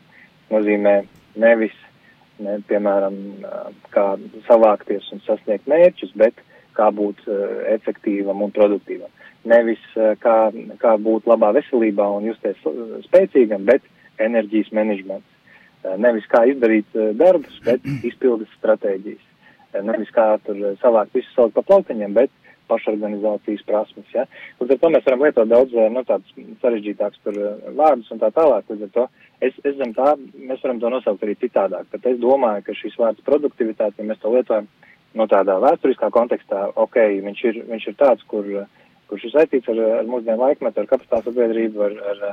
[0.54, 1.02] Nozīmē
[1.40, 1.74] nevis,
[2.42, 4.12] ne, piemēram, uh, kā
[4.48, 6.38] savākties un sasniegt mērķus, bet
[6.78, 9.10] kā būt uh, efektīvam un produktīvam.
[9.50, 12.62] Nevis uh, kā, kā būt labā veselībā un justies
[13.08, 13.86] spēcīgam, bet
[14.22, 15.28] enerģijas menedžments.
[15.80, 19.26] Uh, nevis kā izdarīt uh, darbus, bet izpildes stratēģijas.
[19.74, 22.34] Uh, nevis kā tur savākt visu saukt pa plautiņiem, bet
[22.70, 24.10] pašorganizācijas prasmes.
[24.16, 24.26] Ja?
[24.60, 26.04] Līdz ar to mēs varam lietot daudz eh, nu,
[26.64, 28.70] sarežģītākus eh, vārdus un tā tālāk.
[28.70, 29.08] Līdz ar to
[29.46, 31.90] es, es zem tā, mēs varam to nosaukt arī citādāk.
[31.94, 34.70] Bet es domāju, ka šis vārds produktivitāte, ja mēs to lietojam
[35.16, 38.46] no nu, tādā vēsturiskā kontekstā, ok, viņš ir, viņš ir tāds, kur,
[39.10, 42.26] kurš ir saistīts ar, ar mūsdienu laikmetu, ar kapitāla sabiedrību, ar, ar,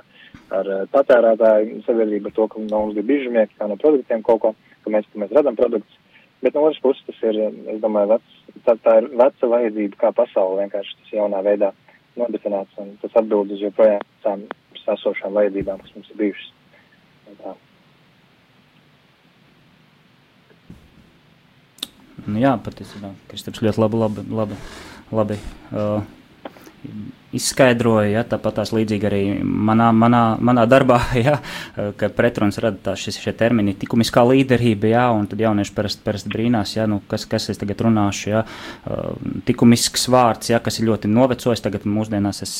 [0.58, 4.52] ar patērētāju sabiedrību, ar to, ka no mums ir bižamieki, kā no produktiem kaut ko,
[4.84, 6.02] ka mēs, ka mēs radam produktus.
[6.46, 7.40] Bet no otras puses tas ir,
[7.72, 11.72] es domāju, vecs, tā, tā ir veca vajadzība, kā pasaule vienkārši tas jaunā veidā
[12.14, 14.44] nodefinēts, un tas atbild uz joprojām tām
[14.84, 16.52] sasošām vajadzībām, kas mums ir bijušas.
[17.40, 17.56] Tā.
[22.28, 24.60] Nu, jā, patiesībā Kristaps ļoti labi, labi, labi,
[25.18, 25.40] labi
[25.74, 26.06] uh,
[27.34, 31.38] izskaidroja, ja, tāpat tās līdzīgi arī manā, manā, manā darbā, ja,
[31.98, 36.32] ka pretruns rada tā šis, šie termini tikumiskā līderība, ja, un tad jaunieši parasti, parasti
[36.32, 38.44] brīnās, ja, nu, kas, kas es tagad runāšu, ja,
[39.48, 42.56] tikumisks vārds, ja, kas ir ļoti novecojis, tagad mūsdienās es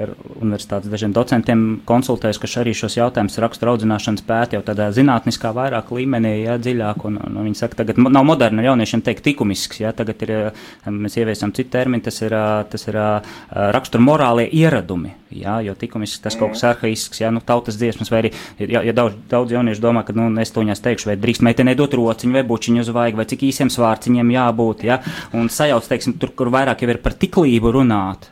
[0.00, 5.50] ar universitātes dažiem docentiem konsultējos, ka arī šos jautājumus rakstura audzināšanas pēta jau tādā zinātniskā
[5.52, 9.92] vairāk līmenī, ja, dziļāk, un, un viņi saka, tagad nav moderni jauniešiem teikt tikumisks, ja,
[9.96, 10.32] tagad ir,
[10.88, 12.36] mēs ieviesam citu terminu, tas ir,
[12.70, 13.00] tas ir
[13.50, 15.14] rakstura tur morālie ieradumi.
[15.30, 18.94] Jā, jo likumisks tas kaut kas arhaisks, ja nu, tautas dziesmas, vai arī, ja, ja
[18.96, 22.34] daudz, daudz jauniešu domā, ka, nu, es to viņās teikšu, vai drīkst meitenei dot rociņu,
[22.34, 24.98] vai bučiņu uz vaigu, vai cik īsiem svārciņiem jābūt, ja,
[25.38, 28.26] un sajauc, teiksim, tur, kur vairāk jau ir par tiklību runāt,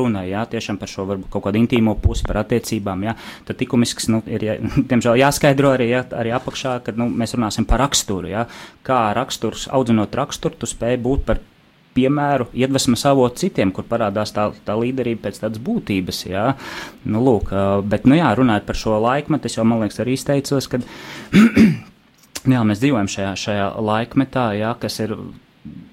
[0.00, 4.08] runa, jā, tiešām par šo varbūt kaut kādu intīmo pusi, par attiecībām, jā, tad likumisks,
[4.08, 4.56] nu, ir, jā,
[4.88, 8.48] diemžēl jāskaidro arī, jā, arī apakšā, kad, nu, mēs runāsim par raksturu, jā,
[8.88, 11.44] kā raksturs, audzinot raksturu, tu spēj būt par
[11.96, 16.24] piemēru, iedvesmas avotu citiem, kur parādās tā, tā līderība pēc tādas būtības.
[16.30, 16.46] Jā.
[17.04, 17.52] Nu, lūk,
[17.88, 20.80] bet, nu, jā, runājot par šo laikmetu, es jau, man liekas, arī izteicos, ka
[22.54, 25.16] jā, mēs dzīvojam šajā, šajā laikmetā, jā, kas ir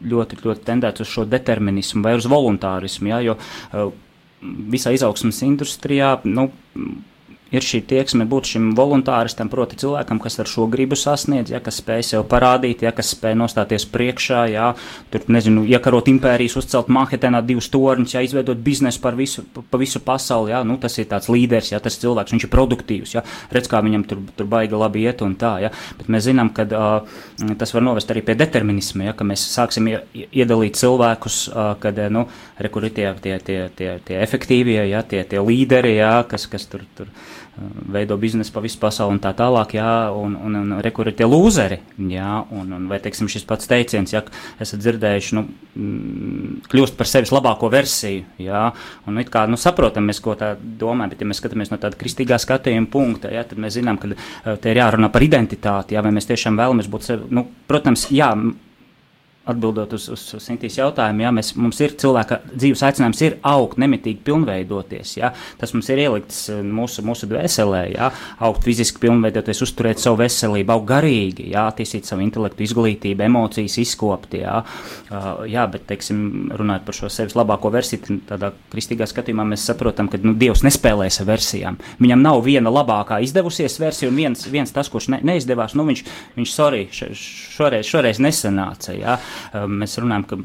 [0.09, 3.91] ļoti, ļoti tendēts uz šo determinismu vai uz voluntārismu, jā, jo
[4.71, 6.49] visā izaugsmas industrijā, nu,
[7.51, 11.79] ir šī tieksme būt šim voluntāristam, proti cilvēkam, kas ar šo gribu sasniedz, ja, kas
[11.81, 14.71] spēj sev parādīt, ja, kas spēj nostāties priekšā, ja,
[15.13, 20.01] tur, nezinu, iekarot impērijas, uzcelt Manhetenā divus torņus, ja, izveidot biznesu par visu, pa visu
[20.05, 23.69] pasauli, ja, nu, tas ir tāds līderis, ja, tas cilvēks, viņš ir produktīvs, ja, redz,
[23.71, 27.19] kā viņam tur, tur baigi labi iet un tā, ja, bet mēs zinām, ka uh,
[27.59, 32.27] tas var novest arī pie determinisma, ja, ka mēs sāksim iedalīt cilvēkus, uh, kad, nu,
[32.61, 36.67] rekur ir tie, tie, tie, tie, tie efektīvie, ja, tie, tie līderi, ja, kas, kas
[36.69, 37.09] tur, tur
[37.91, 41.27] veido biznesu pa visu pasauli un tā tālāk, jā, un, un, un rekur ir tie
[41.27, 41.79] lūzeri,
[42.11, 44.21] jā, un, un vai, teiksim, šis pats teiciens, ja
[44.61, 45.45] esat dzirdējuši, nu,
[45.75, 48.63] mm, kļūst par sevis labāko versiju, jā,
[49.09, 51.99] un it kā, nu, saprotam mēs, ko tā domā, bet ja mēs skatāmies no tāda
[51.99, 56.15] kristīgā skatījuma punkta, jā, tad mēs zinām, ka te ir jārunā par identitāti, jā, vai
[56.15, 58.33] mēs tiešām vēlamies būt sevi, nu, protams, jā,
[59.49, 64.21] atbildot uz, uz, Sintīs jautājumu, ja mēs, mums ir cilvēka dzīves aicinājums, ir augt, nemitīgi
[64.27, 65.15] pilnveidoties.
[65.19, 65.31] Ja?
[65.59, 68.11] Tas mums ir ielikts eh, mūsu, mūsu dvēselē, ja?
[68.45, 71.67] augt fiziski, pilnveidoties, uzturēt savu veselību, augt garīgi, ja?
[71.71, 74.37] attīstīt savu intelektu, izglītību, emocijas, izkopt.
[74.39, 74.61] Ja?
[75.09, 80.09] Uh, jā, bet, teiksim, runājot par šo sevis labāko versiju, tādā kristīgā skatījumā mēs saprotam,
[80.11, 81.79] ka nu, Dievs nespēlēs ar versijām.
[81.99, 86.03] Viņam nav viena labākā izdevusies versija, un viens, viens tas, kurš ne, neizdevās, nu, viņš,
[86.37, 88.93] viņš sorry, šoreiz, šoreiz nesanāca.
[88.97, 89.17] Ja?
[89.17, 90.39] Ehm, mēs runājam, ka,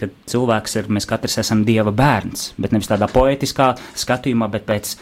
[0.00, 4.96] ka cilvēks ir, mēs katrs esam Dieva bērns, bet nevis tādā poetiskā skatījumā, bet pēc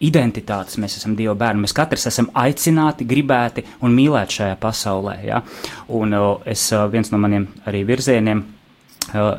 [0.00, 1.64] identitātes mēs esam Dieva bērni.
[1.66, 5.18] Mēs katrs esam aicināti, gribēti un mīlēti šajā pasaulē.
[5.26, 5.42] Ja?
[5.96, 6.16] Un
[6.48, 8.42] es, viens no maniem arī virzieniem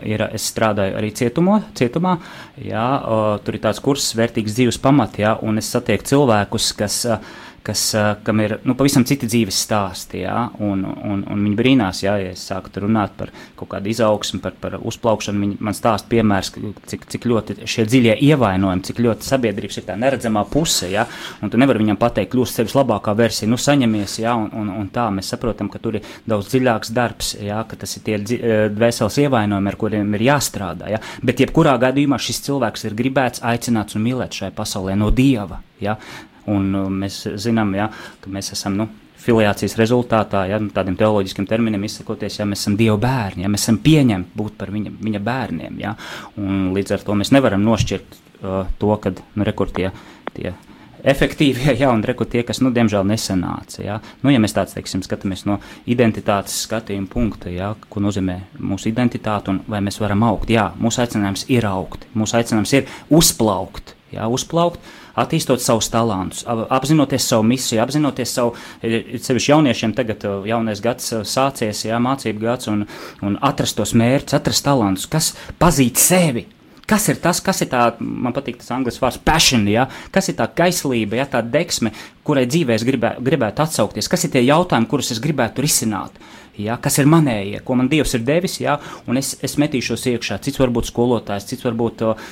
[0.06, 2.18] ir, es strādāju arī cietumo, cietumā,
[2.60, 2.88] jā,
[3.46, 7.22] tur ir tāds kurs, vērtīgs dzīves pamats, un es satieku cilvēkus, kas uh,
[7.64, 7.84] kas,
[8.24, 10.24] kam ir nu, pavisam citi dzīves stāsti.
[10.24, 10.48] Ja?
[10.64, 14.56] Un, un, un viņi brīnās, ja, ja es sāku runāt par kaut kādu izaugsmu, par,
[14.62, 15.42] par uzplaukšanu.
[15.46, 16.54] Viņi man stāsta piemērs,
[16.90, 20.90] cik, cik ļoti šie dziļie ievainojumi, cik ļoti sabiedrības ir tā neredzamā puse.
[20.92, 21.06] Ja?
[21.42, 24.36] Un tu nevari viņam pateikt, kļūst sevis labākā versija, nu saņemies, ja?
[24.40, 27.62] un, un, un tā mēs saprotam, ka tur ir daudz dziļāks darbs, ja?
[27.70, 28.20] ka tas ir tie
[28.74, 30.90] dvēseles ievainojumi, ar kuriem ir jāstrādā.
[30.96, 31.02] Ja?
[31.24, 35.62] Bet jebkurā gadījumā šis cilvēks ir gribēts, aicināts un mīlēts šajā pasaulē no Dieva.
[35.82, 35.98] Ja?
[36.50, 37.92] Un uh, mēs zinām, ja,
[38.24, 38.88] ka mēs esam nu,
[39.22, 43.68] filiācijas rezultātā, ja nu, tādiem teoloģiskiem terminiem izsakoties, ja mēs esam Dieva bērni, ja mēs
[43.68, 45.78] esam pieņemti būt par viņa, viņa bērniem.
[45.84, 45.94] Ja,
[46.42, 49.92] un līdz ar to mēs nevaram nošķirt uh, to, ka nu, rekur tie,
[51.04, 53.82] efektīvie, ja, un rekur tie, kas, nu, diemžēl nesanāca.
[53.84, 54.00] Ja.
[54.24, 59.54] Nu, ja mēs tāds, teiksim, skatāmies no identitātes skatījuma punkta, ja, ko nozīmē mūsu identitāte
[59.54, 64.28] un vai mēs varam augt, jā, mūsu aicinājums ir augt, mūsu aicinājums ir uzplaukt, jā,
[64.32, 64.82] uzplaukt,
[65.20, 72.00] attīstot savus talantus, apzinoties savu misiju, apzinoties savu, sevišķi jauniešiem tagad jaunais gads sācies, jā,
[72.02, 72.86] mācību gads, un,
[73.26, 76.48] un atrast tos mērķus, atrast talantus, kas pazīt sevi.
[76.92, 79.86] Kas ir tas, kas ir tā, man patīk tas angļu vārds, passion, ja?
[80.12, 81.28] kas ir tā kaislība, ja?
[81.30, 81.94] tā deksme,
[82.28, 86.18] kurai dzīvē es gribē, gribētu atsaukties, kas ir tie jautājumi, kurus es gribētu risināt.
[86.18, 88.78] Uh, ja, kas ir manējie, ko man Dievs ir devis, ja,
[89.10, 90.40] un es, es metīšos iekšā.
[90.46, 92.32] Cits varbūt skolotājs, cits varbūt uh,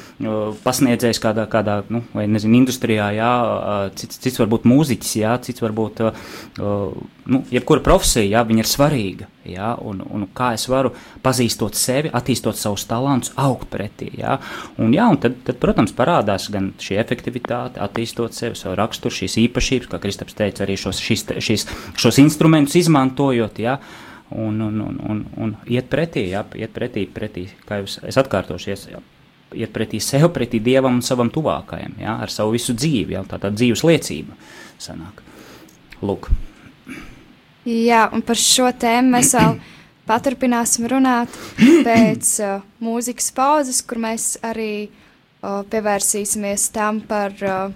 [0.63, 5.63] pasniedzējs kādā, kādā nu, vai nezinu, industrijā, ja, uh, cits, cits varbūt mūziķis, ja, cits
[5.63, 6.91] varbūt, uh,
[7.29, 10.91] nu, jebkura profesija, ja, viņa ir svarīga, ja, un, un kā es varu
[11.23, 14.39] pazīstot sevi, attīstot savus talantus, augt pretī, ja,
[14.81, 19.39] un, ja, un tad, tad, protams, parādās gan šī efektivitāte, attīstot sevi, savu raksturu, šīs
[19.45, 21.67] īpašības, kā Kristaps teica, arī šos, šīs, šīs,
[21.99, 23.97] šos instrumentus izmantojot, uh,
[24.29, 28.85] un, un, un, un, un iet pretī, jā, iet pretī, pretī kā jūs, es atkārtošies,
[28.93, 29.01] jā,
[29.57, 33.41] iet pretī sev, pretī Dievam un savam tuvākajam, jā, ar savu visu dzīvi, jā, tā
[33.41, 34.37] tā dzīves liecība
[34.79, 35.25] sanāk.
[36.05, 36.29] Lūk.
[37.69, 39.59] Jā, un par šo tēmu mēs vēl
[40.09, 41.35] paturpināsim runāt
[41.85, 47.69] pēc uh, mūzikas pauzes, kur mēs arī uh, pievērsīsimies tam par uh,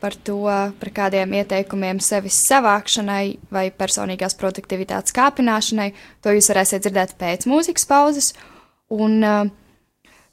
[0.00, 0.38] par to,
[0.80, 5.90] par kādiem ieteikumiem sevis savākšanai vai personīgās produktivitātes kāpināšanai.
[6.24, 8.30] To jūs varēsiet dzirdēt pēc mūzikas pauzes.
[8.88, 9.20] Un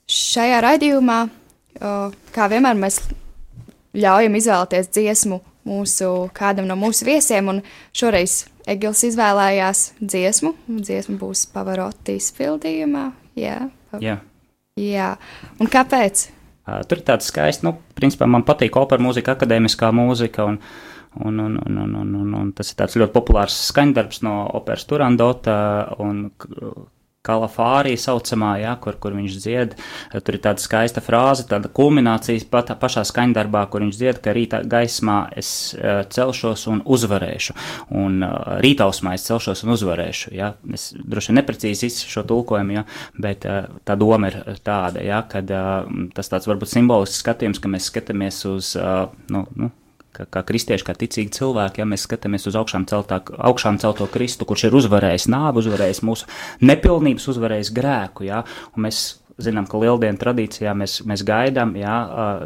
[0.08, 1.18] šajā raidījumā,
[2.32, 3.02] kā vienmēr, mēs
[3.98, 7.60] ļaujam izvēlēties dziesmu mūsu, kādam no mūsu viesiem, un
[7.92, 13.06] šoreiz Egils izvēlējās dziesmu, un dziesma būs Pavarotti izpildījumā.
[13.40, 14.02] Jā, pa...
[14.04, 14.18] jā.
[14.82, 15.14] jā.
[15.62, 16.28] un kāpēc?
[16.68, 20.52] Uh, tur ir tāds skaists, nu, principā man patīk opera mūzika, akadēmiskā mūzika.
[20.52, 20.62] Un...
[21.18, 24.84] Un, un, un, un, un, un, un tas ir tāds ļoti populārs skaņdarbs no operas
[24.86, 25.56] Turandota,
[26.04, 26.28] un
[27.28, 29.76] kalafārija saucamā, ja, kur, kur viņš dzied.
[30.18, 34.62] Tur ir tāda skaista frāze, tāda kulminācijas pat pašā skaņdarbā, kur viņš dzied, ka rīta
[34.68, 37.58] gaismā es uh, celšos un uzvarēšu,
[37.98, 40.34] un uh, rītausmā es celšos un uzvarēšu.
[40.38, 40.54] Ja.
[40.74, 42.86] Es droši vien neprecīzi izsaku šo tulkojumu, ja,
[43.20, 47.92] bet uh, tā doma ir tāda, ja, uh, tas tāds varbūt simbolisks skatījums, ka mēs
[47.92, 48.74] skatāmies uz,
[49.34, 49.72] nu, nu,
[50.18, 54.48] kā, kā kristieši, kā ticīgi cilvēki, ja mēs skatāmies uz augšām, celtā, augšām celto Kristu,
[54.50, 56.28] kurš ir uzvarējis nāvi, uzvarējis mūsu
[56.66, 59.06] nepilnības, uzvarējis grēku, ja, un mēs
[59.42, 61.96] zinām, ka lieldienu tradīcijā mēs, mēs gaidām, jā,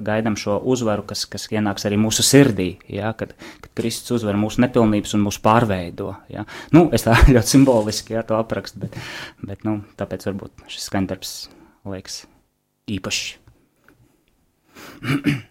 [0.03, 4.63] gaidām šo uzvaru, kas, kas ienāks arī mūsu sirdī, jā, kad, kad Kristus uzvar mūsu
[4.65, 6.12] nepilnības un mūsu pārveido.
[6.31, 6.45] Jā.
[6.75, 8.97] Nu, es tā ļoti simboliski jā, to aprakstu, bet,
[9.45, 11.38] bet nu, tāpēc varbūt šis skaņdarbs
[11.91, 12.25] liekas
[12.91, 13.23] īpašs.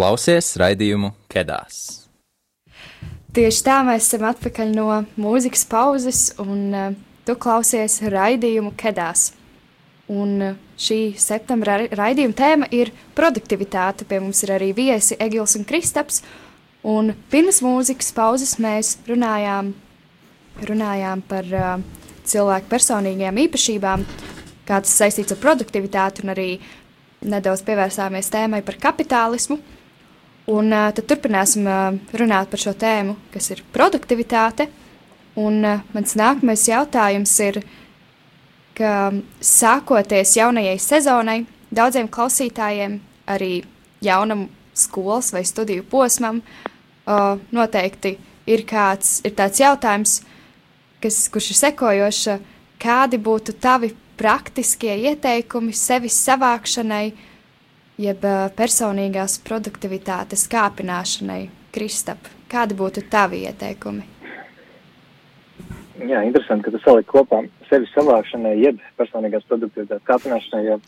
[0.00, 2.06] klausies raidījumu Kedās.
[3.36, 4.86] Tieši tā mēs esam atpakaļ no
[5.20, 6.94] mūzikas pauzes, un uh,
[7.28, 9.26] tu klausies raidījumu Kedās.
[10.10, 14.06] Un uh, šī septembra raidījuma tēma ir produktivitāte.
[14.08, 16.22] Pie mums ir arī viesi Egils un Kristaps.
[16.80, 19.74] Un pirms mūzikas pauzes mēs runājām,
[20.70, 21.74] runājām par uh,
[22.24, 24.06] cilvēku personīgajām īpašībām,
[24.64, 26.48] kā tas saistīts ar produktivitāti, un arī
[27.20, 29.60] nedaudz pievērsāmies tēmai par kapitālismu.
[30.48, 34.70] Un uh, tad turpināsim uh, runāt par šo tēmu, kas ir produktivitāte.
[35.38, 37.60] Un uh, mans nākamais jautājums ir,
[38.74, 39.12] ka
[39.44, 41.38] sākoties jaunajai sezonai,
[41.70, 42.98] daudziem klausītājiem,
[43.28, 43.60] arī
[44.02, 48.16] jaunam skolas vai studiju posmam, uh, noteikti
[48.48, 50.20] ir kāds ir tāds jautājums,
[51.04, 52.38] kas, kurš ir sekojošs,
[52.80, 57.29] kādi būtu tavi praktiskie ieteikumi sevis savākšanai, uh,
[58.00, 58.24] jeb
[58.56, 61.42] personīgās produktivitātes kāpināšanai,
[61.74, 62.30] Kristap?
[62.50, 64.06] Kādi būtu tavi ieteikumi?
[66.00, 70.78] Jā, interesanti, ka tu saliki kopā sevi savākšanai, jeb personīgās produktivitātes kāpināšanai, jo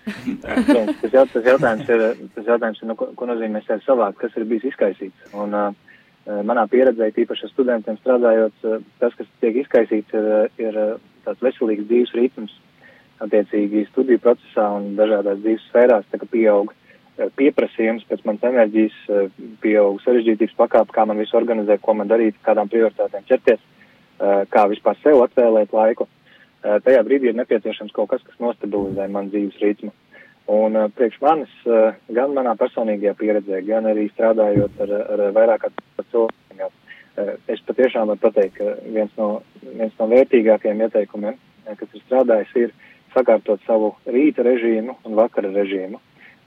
[0.41, 2.05] protams, tas, jaut, tas jautājums ir,
[2.37, 5.29] tas jautājums ir nu, ko, ko nozīmē sevi savākt, kas ir bijis izkaisīts.
[5.37, 8.67] Un, uh, manā pieredzē, tīpaši ar studentiem strādājot,
[9.03, 10.31] tas, kas tiek izkaisīts, ir,
[10.65, 10.81] ir
[11.27, 12.57] tāds veselīgs dzīves ritms,
[13.23, 16.73] attiecīgi studiju procesā un dažādās dzīves sfērās, tā kā pieaug
[17.37, 18.97] pieprasījums pēc manas enerģijas,
[19.63, 23.61] pieaug sarežģītības pakāpe, kā man visu organizēt, ko man darīt, kādām prioritātēm ķerties,
[24.53, 26.09] kā vispār sev atvēlēt laiku.
[26.63, 29.93] Tajā brīdī ir nepieciešams kaut kas, kas nostabilizē man dzīves ritmu.
[30.53, 31.53] Un priekš manis,
[32.11, 35.69] gan manā personīgajā pieredzē, gan arī strādājot ar, ar vairāk
[36.11, 36.73] cilvēkiem,
[37.53, 41.37] es patiešām varu pateikt, ka viens no, viens no vērtīgākajiem ieteikumiem,
[41.67, 42.73] kas ir strādājis, ir
[43.13, 46.01] sakārtot savu rīta režīmu un vakara režīmu.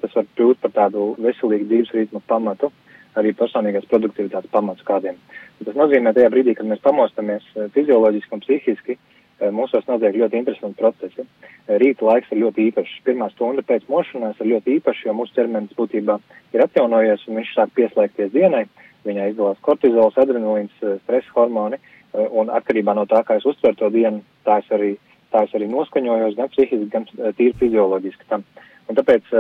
[0.05, 2.69] Tas var kļūt par tādu veselīgu dzīves ritmu pamatu,
[3.17, 5.17] arī personīgās produktivitātes pamats kādiem.
[5.65, 10.39] Tas nozīmē tajā brīdī, kad mēs pamostamies fizioloģiski un psihiski, uh, Eh, mūsos notiek ļoti
[10.39, 11.25] interesanti procesi.
[11.67, 13.01] Eh, rīta laiks ir ļoti īpašs.
[13.03, 16.15] Pirmā stunda pēc mošanās ir ļoti īpaša, jo mūsu ķermenis būtībā
[16.55, 18.63] ir atjaunojies un viņš sāk pieslēgties dienai.
[19.05, 21.77] Viņai izdalās kortizols, adrenalīns, eh, stresa hormoni,
[22.15, 24.97] un atkarībā no tā, kā es uztveru to dienu, tā es arī,
[25.33, 28.45] tā es arī noskaņojos gan psihiski, gan tīri fizioloģiski tam.
[28.86, 29.31] Un tāpēc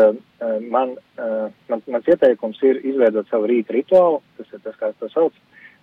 [0.73, 0.95] man,
[1.69, 5.37] man, mans ieteikums ir izveidot savu rīta rituālu, tas ir tas, kā to saucu,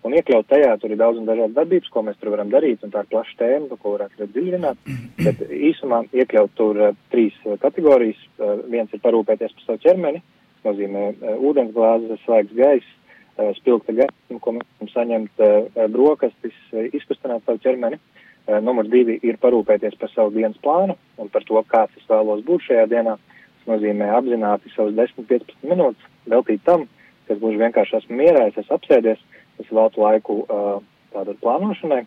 [0.07, 2.93] un iekļaut tajā, tur ir daudz un dažādas darbības, ko mēs tur varam darīt, un
[2.95, 4.89] tā ir plaša tēma, par ko varētu ļoti dziļināt,
[5.27, 8.19] bet īsumā iekļaut tur uh, trīs uh, kategorijas.
[8.39, 10.23] Uh, viens ir parūpēties par savu ķermeni,
[10.67, 12.97] nozīmē uh, ūdensglāzes, svaigs gaiss,
[13.39, 18.01] uh, spilgta gaisa, ko mēs varam saņemt uh, brokastis, uh, izkustināt savu ķermeni.
[18.43, 22.43] Uh, numur divi ir parūpēties par savu dienas plānu un par to, kāds es vēlos
[22.47, 23.15] būt šajā dienā.
[23.63, 26.89] Tas nozīmē apzināti savus 10-15 minūtes veltīt tam,
[27.29, 29.23] kas būs vienkārši esmu mierā, es esmu apsēdies,
[29.63, 30.81] es veltu laiku uh,
[31.15, 32.03] tādai plānošanai.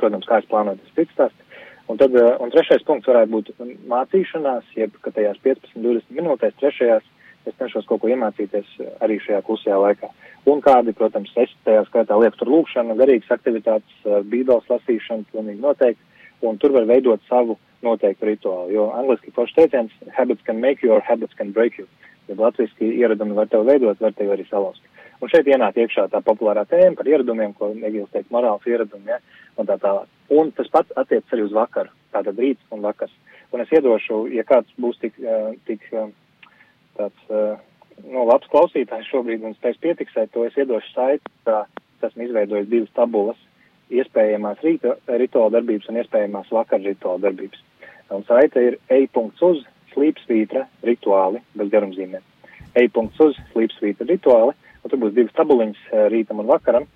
[0.00, 1.60] Protams, kā es plānoju, tas cits stāsts.
[1.90, 3.52] Un, tad, uh, un trešais punkts varētu būt
[3.92, 7.04] mācīšanās, jeb ka tajās 15-20 minūtēs trešajās
[7.48, 8.68] es cenšos kaut ko iemācīties
[9.04, 10.10] arī šajā klusajā laikā.
[10.50, 13.96] Un kādi, protams, es tajā skaitā lieku tur lūkšanu, garīgas aktivitātes,
[14.32, 19.94] bībeles lasīšanu, pilnīgi noteikti, un tur var veidot savu noteiktu rituālu, jo angliski forši teiciens
[20.16, 21.86] habits can make you or habits can break you.
[22.28, 24.82] Ja latviski ieradumi var tev veidot, var tev arī salauzt.
[25.20, 29.18] Un šeit ienāk iekšā tā populārā tēma par ieradumiem, ko Egils teikt, morāls ieradumi, ja,
[29.60, 30.08] un tā tālāk.
[30.32, 33.12] Un tas pats attiec arī uz vakaru, tātad rīts un vakars.
[33.52, 35.18] Un es iedošu, ja kāds būs tik,
[35.66, 35.84] tik
[36.96, 37.26] tāds,
[38.06, 41.64] nu, labs klausītājs šobrīd un spēs pietiksēt, to es iedošu saiti, kā
[42.06, 43.40] esmu izveidojis divas tabulas,
[43.90, 47.60] iespējamās rīta rituāla darbības un iespējamās vakar rituāla darbības.
[48.10, 52.26] Un saite ir e.uz slīpsvītra rituāli bez garumzīmēm.
[52.78, 56.86] E.uz slīpsvītra rituāli Un tur būs divas tabuliņas eh, rītam un vakaram.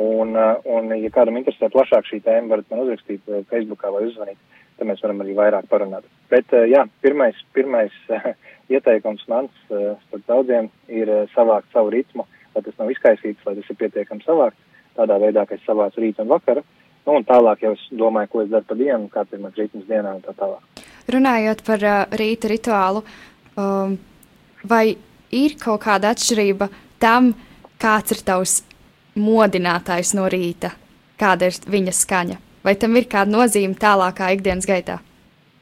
[0.00, 4.06] Un, eh, un, ja kādam interesē plašāk šī tēma, varat man uzrakstīt eh, Facebookā vai
[4.08, 4.38] uzzvanīt,
[4.78, 6.08] tad mēs varam arī vairāk parunāt.
[6.32, 7.94] Bet, jā, pirmais, pirmais
[8.72, 12.24] ieteikums mans starp daudziem ir savākt savu ritmu,
[12.56, 14.58] lai tas nav izkaisīts, lai tas ir pietiekami savākt,
[14.96, 16.64] tādā veidā, ka es savācu rītu un vakaru.
[17.04, 19.84] Nu, un tālāk jau es domāju, ko es daru pa dienu, kāds ir mans ritms
[19.88, 20.84] dienā un tā tālāk.
[21.12, 23.02] Runājot par uh, rīta rituālu,
[23.60, 23.98] um,
[24.64, 24.84] vai
[25.34, 26.70] ir kaut kāda atšķirība
[27.04, 27.34] tam,
[27.80, 28.56] kāds ir tavs
[29.20, 30.72] modinātājs no rīta,
[31.20, 32.40] kāda ir viņa skaņa?
[32.64, 35.02] Vai tam ir kāda nozīme tālākā ikdienas gaitā?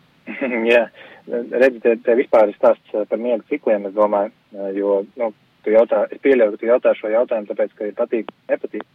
[0.70, 0.84] Jā,
[1.26, 4.30] redzi, te, te vispār ir stāsts par miega cikliem, es domāju,
[4.78, 5.32] jo, nu,
[5.66, 8.86] tu jautā, es pieļauju, ka tu jautā šo jautājumu, tāpēc, ka ir patīk, nepatīk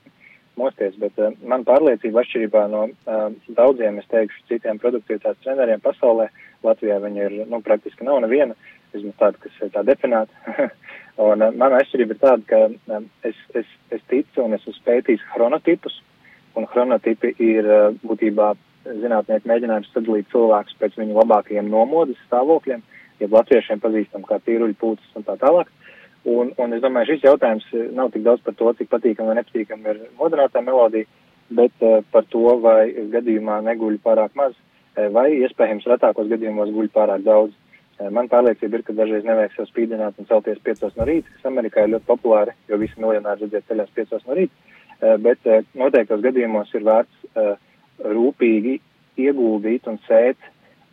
[0.60, 3.28] mosties, bet uh, man pārliecība atšķirībā no uh,
[3.58, 6.30] daudziem, es teikšu, citiem produktivitātes treneriem pasaulē,
[6.66, 8.58] Latvijā viņa ir, nu, praktiski nav neviena,
[8.96, 10.58] vismaz tāda, kas ir tā definēta.
[11.28, 15.26] Un uh, mana atšķirība ir tāda, ka um, es, es, es ticu un esmu pētījis
[15.34, 16.02] chronotipus,
[16.58, 18.54] un chronotipi ir uh, būtībā
[19.02, 22.84] zinātnieki mēģinājums sadalīt cilvēkus pēc viņu labākajiem nomodas stāvokļiem,
[23.22, 25.72] jeb latviešiem pazīstam kā tīruļu pūces un tā tālāk.
[26.26, 29.86] Un, un es domāju, šis jautājums nav tik daudz par to, cik patīkam vai nepatīkam
[29.88, 31.08] ir modernātā melodija,
[31.56, 34.58] bet uh, par to, vai gadījumā neguļ pārāk maz,
[35.14, 37.54] vai iespējams retākos gadījumos guļ pārāk daudz.
[37.98, 41.48] Eh, man pārliecība ir, ka dažreiz nevajag sev spīdināt un celties piecos no rīta, kas
[41.50, 44.54] Amerikā ir ļoti populāri, jo visi miljonāri redziet ceļās piecos no rīta,
[45.00, 47.26] eh, bet eh, noteiktos gadījumos ir vērts
[47.98, 48.76] rūpīgi
[49.18, 50.38] ieguldīt un sēt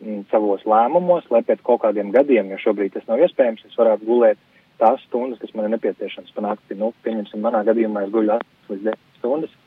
[0.00, 4.08] mm, savos lēmumos, lai pēc kaut kādiem gadiem, jo šobrīd tas nav iespējams, es varētu
[4.08, 4.40] gulēt
[4.84, 6.76] tās stundas, kas man ir nepieciešams panākt.
[6.78, 9.60] Nu, pieņemsim, manā gadījumā es guļu 8 līdz 10 stundas,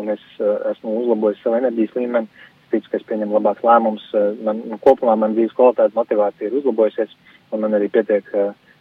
[0.00, 0.24] un es
[0.72, 4.04] esmu uzlabojis savu enerģijas līmeni, ticu, ka es pieņemu labāks lēmums.
[4.16, 7.14] Eh, man, nu, kopumā man dzīves kvalitāte, motivācija ir uzlabojusies,
[7.52, 8.28] un man arī pietiek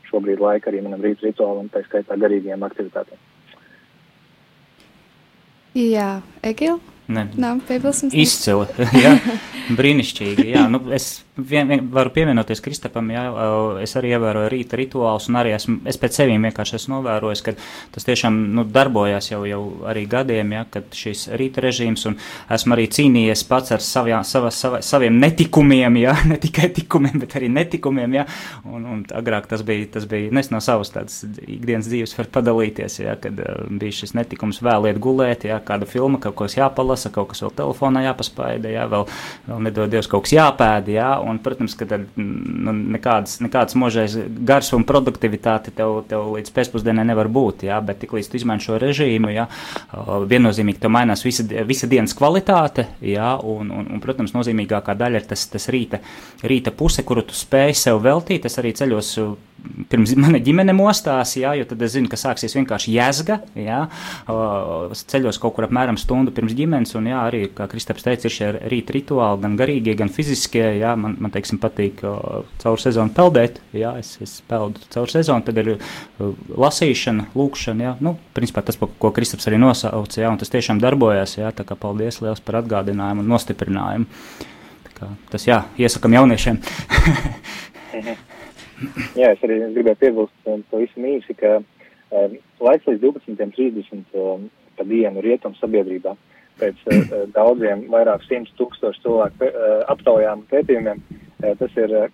[0.07, 3.23] šobrīd laika arī manam rīta rituālam, tā skaitā garīgajām aktivitātēm.
[5.77, 6.09] Jā,
[6.47, 7.27] Egil, Ne.
[7.39, 8.15] Nav piebilstams.
[8.17, 8.67] Izcili,
[9.05, 9.15] jā,
[9.79, 10.49] brīnišķīgi.
[10.51, 13.23] Jā, nu, es vien, vien, varu pievienoties Kristapam, jā,
[13.83, 17.53] es arī ievēroju rīta rituālus, un arī esmu, es pēc sevīm vienkārši esmu novērojis, ka
[17.95, 22.17] tas tiešām nu, darbojās jau, jau arī gadiem, jā, kad šis rīta režīms, un
[22.53, 27.37] esmu arī cīnījies pats ar savjā, sava, sava, saviem netikumiem, jā, ne tikai tikumiem, bet
[27.39, 28.27] arī netikumiem, jā,
[28.65, 32.99] un, un agrāk tas bija, tas bija, nes no savas tādas ikdienas dzīves var padalīties,
[33.05, 37.31] jā, kad uh, bija šis netikums vēliet gulēt, jā, kāda filma, kaut kas jāpalasa, kaut
[37.31, 39.05] kas vēl telefonā jāpaspaida, jā, vēl,
[39.47, 44.17] vēl nedod Dievs kaut kas jāpēd, jā, un, protams, ka tad nu, nekādas, nekādas možais
[44.47, 48.65] gars un produktivitāte tev, tev līdz pēcpusdienai nevar būt, jā, bet tik līdz tu izmaini
[48.65, 49.47] šo režīmu, jā,
[50.33, 55.29] viennozīmīgi tev mainās visa, visa dienas kvalitāte, jā, un, un, un, protams, nozīmīgākā daļa ir
[55.29, 56.01] tas, tas rīta,
[56.47, 59.13] rīta puse, kuru tu spēj sev veltīt, es arī ceļos
[59.91, 63.79] pirms mana ģimene mostās, jā, jo tad es zinu, ka sāksies vienkārši jēzga, jā,
[65.11, 68.49] ceļos kaut kur apmēram stundu pirms ģimenes, un jā, arī, kā Kristaps teica, ir šie
[68.73, 73.93] rīta rituāli, gan garīgie, gan fiziskie, jā, man, man teiksim, patīk caur sezonu peldēt, jā,
[74.01, 75.73] es, es peldu caur sezonu, tad ir
[76.65, 81.37] lasīšana, lūkšana, jā, nu, principā tas, ko Kristaps arī nosauca, jā, un tas tiešām darbojas,
[81.39, 84.09] jā, tā kā paldies liels par atgādinājumu un nostiprinājumu.
[84.87, 86.59] Tā kā tas, jā, iesakam jauniešiem.
[89.17, 94.85] Jā, es arī gribēju piebilst um, pavisam īsi, ka um, laiks līdz 12.30 um, pa
[94.87, 96.13] dienu rietumu sabiedrībā
[96.61, 102.07] pēc uh, uh, daudziem vairāk simts tūkstošu cilvēku uh, aptaujām pētījumiem, uh, tas ir uh,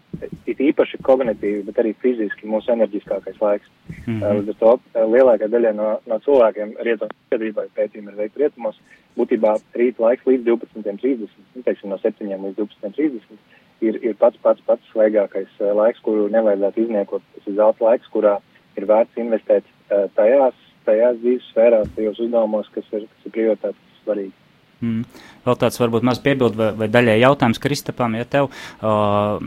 [0.47, 3.71] it īpaši kognitīvi, bet arī fiziski mūsu enerģiskākais laiks.
[3.89, 4.21] Mm -hmm.
[4.23, 8.43] uh, līdz ar to uh, lielākā daļa no, no cilvēkiem rietumu sabiedrībā pētījumi ir veikti
[8.43, 8.79] rietumos,
[9.17, 14.63] būtībā rīt laiks līdz 12.30, nu, teiksim no 7 līdz 12.30 ir, ir pats pats
[14.67, 17.25] pats svaigākais uh, laiks, kuru nevajadzētu izniekot.
[17.35, 18.37] Tas ir zelta laiks, kurā
[18.79, 20.55] ir vērts investēt uh, tajās,
[20.87, 24.42] tajās dzīves sfērās, tajos uzdevumos, kas ir, kas ir prioritātes svarīgi.
[24.83, 25.05] Mm.
[25.43, 29.39] Vēl tāds varbūt maz piebildu vai, vai daļai jautājums Kristapam, ja tev uh,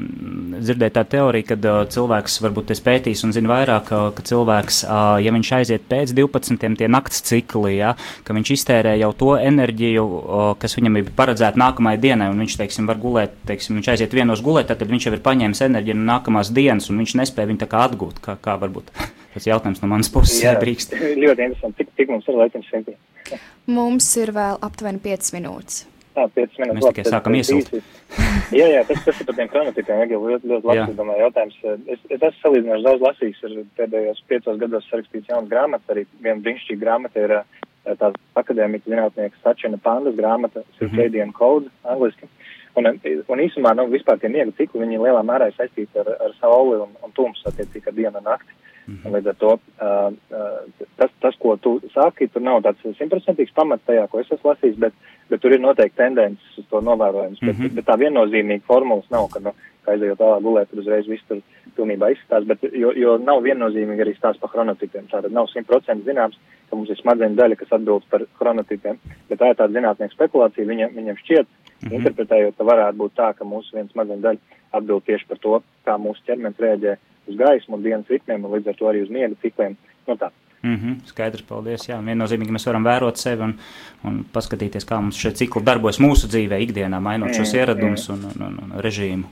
[0.57, 4.82] dzirdēja tā teorija, ka uh, cilvēks varbūt es pētīs un zina vairāk, uh, ka cilvēks,
[4.84, 6.68] uh, ja viņš aiziet pēc 12.
[6.80, 11.61] tie nakts cikli, ja, ka viņš iztērē jau to enerģiju, uh, kas viņam ir paredzēta
[11.64, 15.16] nākamajai dienai, un viņš, teiksim, var gulēt, teiksim, viņš aiziet vienos gulēt, tad viņš jau
[15.16, 18.61] ir paņēmis enerģiju no nākamās dienas, un viņš nespēja viņu tā kā atgūt, kā, kā
[18.61, 18.93] varbūt
[19.37, 20.97] tas jautājums no manas puses Jā, drīkst.
[21.24, 22.97] Ļoti interesanti, cik, cik mums ir laikams simti.
[23.70, 25.84] Mums ir vēl aptuveni 5 minūtes.
[26.16, 26.78] Jā, 5 minūtes.
[26.78, 27.72] Mēs tikai sākam iesilt.
[28.57, 31.59] jā, jā, tas, tas ir par tiem chronotipiem, ja ļoti, ļoti labs, es domāju, jautājums.
[31.84, 36.41] Es, es esmu salīdzinājuši daudz lasījis, ir pēdējos piecos gados sarakstīts jaunas grāmatas, arī viena
[36.47, 37.37] brīnišķīga grāmata ir
[38.01, 38.11] tā
[38.41, 41.39] akadēmika zinātnieka Sačina Pandas grāmata, Circadian mm -hmm.
[41.39, 42.28] Code, angliski.
[42.77, 42.89] Un,
[43.33, 46.77] un īsumā, nu, vispār tie miega cikli, viņi lielā mērā ir saistīti ar, ar sauli
[46.85, 48.53] un, un tumsu, attiecīgi ar dienu un nakti.
[48.87, 49.14] Mm -hmm.
[49.14, 50.12] Līdz ar to uh,
[50.97, 54.77] tas, tas, ko tu sāki, tur nav tāds simtprocentīgs pamats tajā, ko es esmu lasījis,
[54.79, 54.93] bet,
[55.31, 57.43] bet tur ir noteikti tendences uz to novērojums.
[57.43, 57.62] Mm -hmm.
[57.62, 59.53] bet, bet tā viennozīmīga formulas nav, ka, nu,
[59.85, 61.41] ka aizejot tālāk gulēt, tur uzreiz viss tur
[61.77, 65.09] pilnībā izskatās, bet, jo, jo nav viennozīmīgi arī stāsts par chronotipiem.
[65.11, 66.39] Tātad nav simtprocentīgi zināms,
[66.70, 68.99] ka mums ir smadzeņu daļa, kas atbild par chronotipiem,
[69.29, 71.47] bet tā ir tāda zinātnieka spekulācija, viņa, viņam šķiet,
[71.83, 71.99] mm -hmm.
[71.99, 74.39] interpretējot, ka varētu būt tā, ka mūsu viens smadzeņu daļa
[74.72, 76.97] atbild tieši par to, kā mūsu ķermenis rēģē
[77.27, 79.77] uz gaismu un dienas ritmiem, un līdz ar to arī uz miega cikliem.
[80.07, 80.31] Nu, tā.
[80.62, 81.89] Mm -hmm, skaidrs, paldies.
[81.89, 83.59] Jā, viennozīmīgi mēs varam vērot sevi un,
[84.05, 88.47] un paskatīties, kā mums šie cikli darbojas mūsu dzīvē, ikdienā, mainot šos ieradumus un, un,
[88.47, 89.24] un, un režīmu.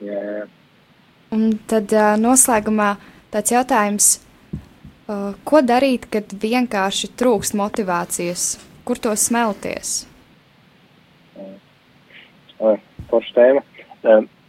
[0.00, 0.46] Jā, jā.
[1.30, 2.96] Un tad uh, noslēgumā
[3.30, 4.20] tāds jautājums,
[5.08, 8.58] uh, ko darīt, kad vienkārši trūkst motivācijas?
[8.84, 10.06] Kur to smelties?
[12.58, 13.62] Forša tēma.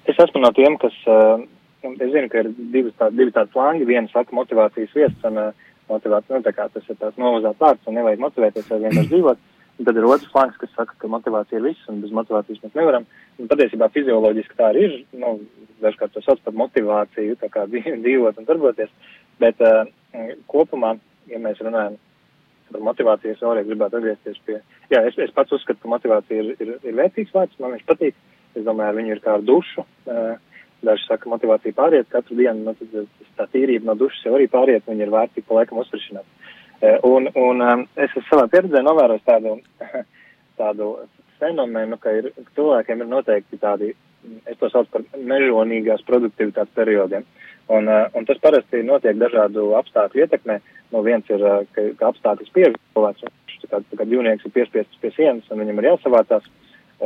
[0.08, 1.42] Es esmu no tiem, kas uh,
[1.90, 3.88] es zinu, ka ir divas tā, divi tādi flangi.
[3.90, 7.90] Viena saka motivācijas vietas un uh, motivācija, nu tā kā tas ir tās novazāts vārds
[7.90, 9.46] un nevajag motivēties vai vienkārši dzīvot.
[9.78, 12.80] Un tad ir otrs flangs, kas saka, ka motivācija ir viss un bez motivācijas mēs
[12.80, 13.06] nevaram.
[13.38, 14.96] Un patiesībā fizioloģiski tā arī ir.
[15.22, 15.36] Nu,
[15.84, 18.94] dažkārt to sauc par motivāciju, tā kā dzīvot un darboties.
[19.44, 19.84] Bet uh,
[20.50, 20.96] kopumā,
[21.30, 22.00] ja mēs runājam
[22.72, 24.58] par motivāciju, es vēlreiz gribētu atgriezties pie.
[24.94, 28.20] Jā, es, es pats uzskatu, ka motivācija ir, ir, ir vērtīgs vārds, man viņš patīk.
[28.58, 29.86] Es domāju, ar viņu ir kā ar dušu.
[30.08, 30.36] Uh,
[30.86, 33.08] Daži saka, motivācija pāriet katru dienu, nu, tad
[33.40, 36.28] tā tīrība no dušas jau arī pāriet, viņa ir vērtīga pa laikam uzsveršanāt.
[36.78, 39.56] E, un, un um, es savā pieredzē novērojis tādu,
[40.62, 40.92] tādu
[41.42, 43.90] fenomenu, ka ir, cilvēkiem ir noteikti tādi,
[44.46, 47.26] es to saucu par mežonīgās produktivitātes periodiem.
[47.74, 50.62] Un, uh, un tas parasti notiek dažādu apstākļu ietekmē.
[50.94, 53.26] No viens ir, uh, ka, ka apstākļus pievērt cilvēks,
[53.68, 56.48] tā kā dzīvnieks ir piespiests pie sienas un viņam ir jāsavācās.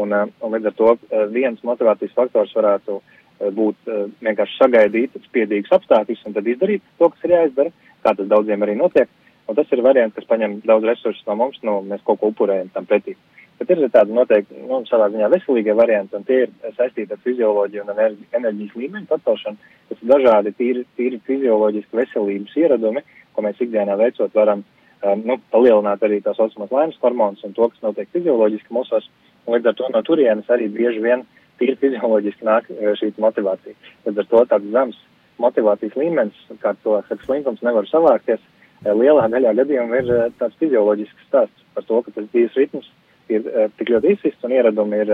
[0.02, 0.94] Un, uh, un līdz ar to
[1.34, 7.10] viens motivācijas faktors varētu uh, būt uh, vienkārši sagaidīt spiedīgus apstākļus un tad izdarīt to,
[7.10, 7.74] kas ir jāizdara,
[8.06, 9.10] kā tas daudziem arī notiek.
[9.50, 12.70] Un tas ir variants, kas paņem daudz resursus no mums, no mēs kaut ko upurējam
[12.72, 13.18] tam pretī.
[13.62, 17.84] Bet ir tādi noteikti, nu, savā ziņā veselīgie varianti, un tie ir saistīti ar fizioloģiju
[17.84, 19.68] un enerģi, enerģijas līmeņu pacelšanu.
[19.90, 23.04] Tas ir dažādi tīri, tīri fizioloģiski veselības ieradumi,
[23.42, 27.68] ko mēs ikdienā veicot varam um, nu, palielināt arī tās saucamās laimes hormonus un to,
[27.74, 29.10] kas notiek fizioloģiski mūsos.
[29.50, 31.26] Līdz ar to no turienes arī bieži vien
[31.60, 32.70] tīri fizioloģiski nāk
[33.02, 33.74] šī motivācija.
[34.06, 35.00] Līdz ar to tāds zems
[35.42, 38.42] motivācijas līmenis, kā cilvēks ar slinkums nevar savākties,
[38.86, 42.92] lielā daļā gadījumā ir tāds fizioloģisks stāsts par to, ka tas dzīves ritms
[43.32, 43.48] ir
[43.80, 45.14] tik ļoti izsists un ieradumi ir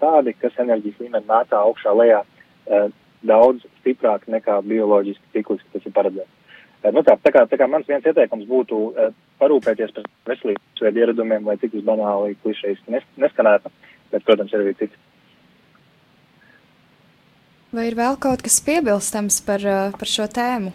[0.00, 2.24] tādi, kas enerģijas līmeni mētā augšā lejā
[3.26, 6.37] daudz stiprāk nekā bioloģiski cikliski tas ir paredzēts.
[6.86, 8.78] Nu tā, tā, kā, tā kā mans viens ieteikums būtu
[9.42, 13.72] parūpēties par veselības veidu ieradumiem, lai cik tas banāli klišejiski nes, neskanētu,
[14.12, 15.00] bet, protams, ir arī citi.
[17.74, 19.64] Vai ir vēl kaut kas piebilstams par,
[19.98, 20.70] par šo tēmu?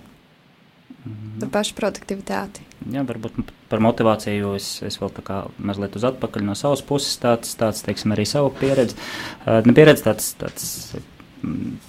[1.04, 1.40] Mm.
[1.42, 2.68] Par pašu produktivitāti.
[2.94, 3.40] Jā, varbūt
[3.72, 7.84] par motivāciju es, es vēl tā kā mazliet uz atpakaļ no savas puses tāds, tāds
[7.86, 8.96] teiksim, arī savu pieredzi.
[9.44, 10.68] Uh, ne pieredzi tāds, tāds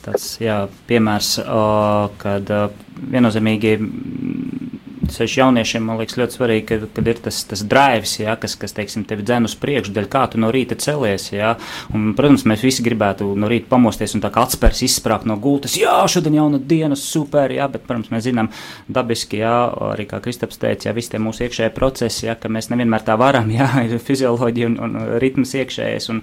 [0.05, 1.37] tāds jā, piemērs,
[2.23, 2.55] kad
[3.15, 3.75] viennozīmīgi
[5.11, 8.75] sevišķi jauniešiem, man liekas, ļoti svarīgi, ka, kad ir tas, tas drives, ja, kas, kas,
[8.77, 11.55] teiksim, tevi dzen uz priekšu, dēļ kā tu no rīta celies, ja,
[11.95, 15.77] un, protams, mēs visi gribētu no rīta pamosties un tā kā atspērs izsprāgt no gultas,
[15.81, 18.51] jā, šodien jauna diena, super, jā, bet, protams, mēs zinām
[18.89, 19.55] dabiski, jā,
[19.93, 23.19] arī kā Kristaps teica, jā, visi tie mūsu iekšējie procesi, jā, ka mēs nevienmēr tā
[23.21, 26.23] varam, jā, ir fizioloģija un, un ritms iekšējais un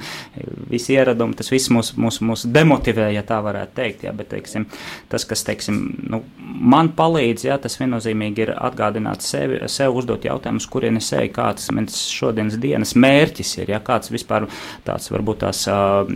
[0.71, 4.67] visi ieradumi, tas viss mūs, mūs, mūs demotivē, ja tā varētu teikt, jā, bet, teiksim,
[5.11, 6.21] tas, kas, teiksim, nu,
[6.61, 11.69] man palīdz, jā, tas viennozīmīgi ir atgādināt sevi, sev uzdot jautājumus, kurien es eju, kāds
[11.76, 14.47] mans šodienas dienas mērķis ir, ja kāds vispār
[14.88, 16.07] tāds varbūt tās uh,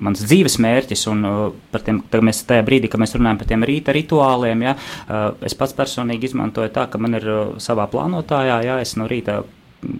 [0.00, 1.38] mans dzīves mērķis, un uh,
[1.72, 5.56] par tiem, mēs tajā brīdī, kad mēs runājam par tiem rīta rituāliem, ja, uh, es
[5.58, 9.40] pats personīgi izmantoju tā, ka man ir uh, savā plānotājā, ja es no rīta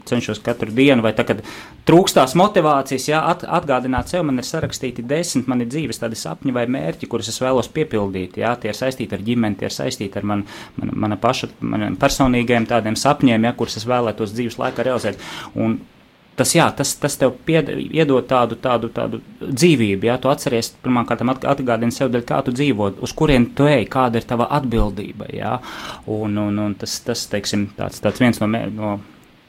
[0.08, 1.42] cenšos katru dienu, vai tā, kad
[1.88, 6.66] trūkstās motivācijas, jā, at, atgādināt sev, man ir sarakstīti desmit mani dzīves tādi sapņi vai
[6.70, 8.40] mērķi, kurus es vēlos piepildīt.
[8.42, 10.44] Jā, tie ir saistīti ar ģimeni, tie ir saistīti ar man,
[10.80, 15.22] man, mana paša maniem personīgajiem tādiem sapņiem, jā, kurus es vēlētos dzīves laikā realizēt.
[15.56, 15.80] Un
[16.40, 20.08] tas, jā, tas, tas tev pied, iedod tādu, tādu, tādu dzīvību.
[20.08, 24.20] Jā, tu atceries, pirmkārt, atgādini sev, dēļ, kā tu dzīvo, uz kurien tu ej, kāda
[24.20, 25.30] ir tava atbildība.
[25.36, 25.56] Jā,
[26.10, 28.50] un, un, un tas, tas teiksim, tāds, tāds viens no.
[28.76, 28.98] no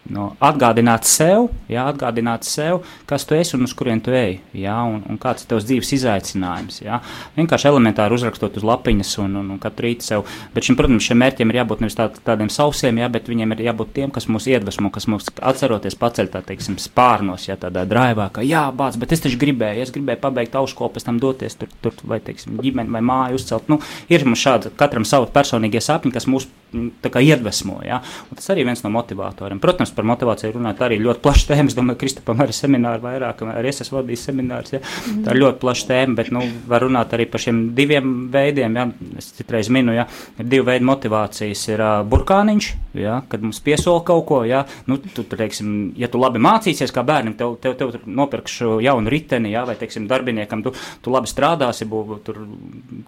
[0.10, 4.76] no atgādināt sev, jā, atgādināt sev, kas tu esi un uz kurien tu ej, jā,
[4.88, 6.82] un, un kāds ir tavs dzīves izaicinājums.
[6.82, 7.02] Jā.
[7.38, 10.26] Vienkārši elementāri uzrakstot uz lapiņas un, un, un katru rītu sev.
[10.56, 13.66] Bet šim, protams, šiem mērķiem ir jābūt nevis tā, tādiem sausiem, jā, bet viņiem ir
[13.70, 18.32] jābūt tiem, kas mūs iedvesmo, kas mūs atceroties paceļ tā, teiksim, spārnos, jā, tādā draivā,
[18.34, 21.72] ka jā, bāc, bet es taču gribēju, es gribēju pabeigt augšskolu, pēc tam doties tur,
[21.84, 23.70] tur vai, teiksim, ģimeni vai māju uzcelt.
[23.72, 23.80] Nu,
[24.12, 28.00] ir mums šādi katram savi personīgie sapņi, kas mūs iedvesmo, jā,
[28.30, 29.60] un tas arī viens no motivatoriem.
[29.62, 31.70] Protams, par motivāciju runāt arī ļoti plaša tēma.
[31.72, 34.74] Es domāju, ka Kristapam arī semināri vairāk, arī es esmu vadījis seminārs.
[34.76, 34.82] Ja?
[35.26, 38.78] Tā ir ļoti plaša tēma, bet nu, var runāt arī par šiem diviem veidiem.
[38.80, 38.88] Ja?
[39.20, 40.08] Es citreiz minu, ja
[40.40, 41.66] ir divi veidi motivācijas.
[41.72, 42.70] Ir uh, burkāniņš,
[43.00, 43.20] ja?
[43.32, 44.42] kad mums piesola kaut ko.
[44.48, 44.64] Ja?
[44.90, 49.12] Nu, tu, tu, teiksim, ja tu labi mācīsies kā bērnam, tev, tev, tev nopirkšu jaunu
[49.12, 49.66] riteni, ja?
[49.68, 52.44] vai teiksim, darbiniekam, tu, tu labi strādāsi, bū, tur,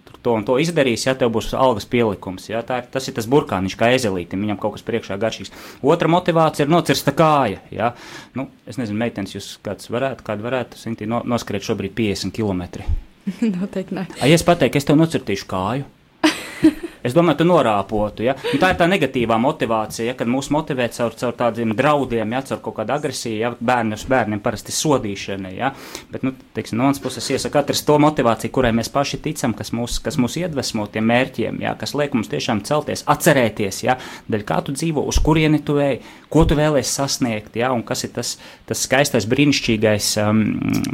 [0.05, 2.49] tur to un to izdarīsi, ja tev būs algas pielikums.
[2.51, 2.63] Ja?
[2.67, 5.53] Tā, tas ir tas burkāniņš, kā ezelītim, viņam kaut kas priekšā garšīgs.
[5.83, 7.61] Otra motivācija ir nocirsta kāja.
[7.73, 7.91] Ja?
[8.37, 12.85] Nu, es nezinu, meitenes, jūs kāds varētu, kādu varētu, Sinti, no, noskrēt šobrīd 50 km.
[13.59, 14.07] Noteikti nē.
[14.23, 15.89] Ja es pateiktu, es tev nocirtīšu kāju.
[17.03, 18.23] Es domāju, tu norāpotu.
[18.23, 18.35] Ja?
[18.53, 20.15] Un tā ir tā negatīvā motivācija, ja?
[20.15, 22.39] kad mūs motivē caur, caur tādiem draudiem, ja?
[22.47, 25.51] caur kaut kādu agresiju, ja bērnus, bērniem parasti sodīšana.
[25.51, 25.73] Ja?
[26.13, 29.73] Bet, nu, teiksim, no manas puses iesaka katrs to motivāciju, kurai mēs paši ticam, kas
[29.75, 31.75] mūs, kas mūs iedvesmo tiem mērķiem, ja?
[31.79, 33.99] kas liek mums tiešām celties, atcerēties, ja?
[34.31, 35.99] daļ kā tu dzīvo, uz kurieni tu ej,
[36.31, 37.75] ko tu vēlēsies sasniegt, ja?
[37.75, 38.37] un kas ir tas,
[38.69, 40.45] tas skaistais, brīnišķīgais, um,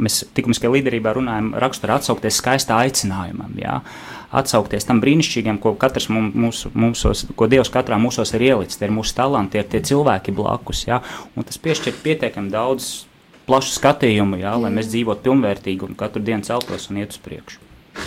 [0.02, 3.54] mēs likumiskajā līderībā runājam, raksturā atsaukties skaistā aicinājumam.
[3.62, 3.82] Ja?
[4.30, 8.78] atsaukties tam brīnišķīgam, ko katrs mums, mūsos, ko Dievs katrā mūsos ir ielicis.
[8.78, 11.02] Tie ir mūsu talanti, tie ir tie cilvēki blakus, ja?
[11.36, 13.06] un tas piešķir pietiekami daudz
[13.46, 14.56] plašu skatījumu, ja?
[14.56, 17.60] lai mēs dzīvotu pilnvērtīgi un katru dienu celtos un iet uz priekšu.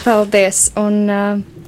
[0.03, 0.71] Paldies!
[0.79, 1.67] Un, uh,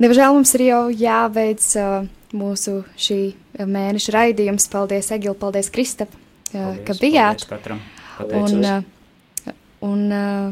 [0.00, 3.20] diemžēl mums ir jau jāveic uh, mūsu šī
[3.58, 4.70] mēneša raidījums.
[4.70, 6.14] Paldies, Egil, paldies, Kristap,
[6.54, 7.44] uh, ka bijāt.
[7.44, 7.84] Paldies katram.
[8.16, 8.54] Pateicos.
[8.54, 9.54] Un, uh,
[9.90, 10.50] un uh,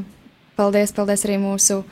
[0.58, 1.82] paldies, paldies arī mūsu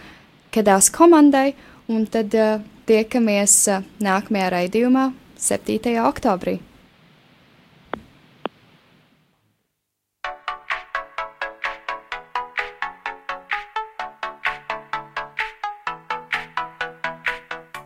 [0.57, 1.51] Kedās komandai,
[1.93, 3.59] un tad uh, tiekamies
[4.03, 5.11] nākamajā raidījumā
[5.41, 5.99] 7.
[6.07, 6.59] oktobrī.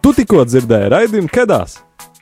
[0.01, 1.78] Tu tikko dzirdēji raidījumu Kedās.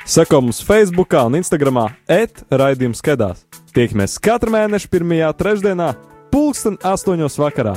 [0.09, 3.45] Seko mums Facebook un Instagram etraidījums kedās.
[3.77, 5.93] Tiekamies katru mēnešu pirmajā trešdienā,
[6.33, 7.77] pulksten astoņos vakarā.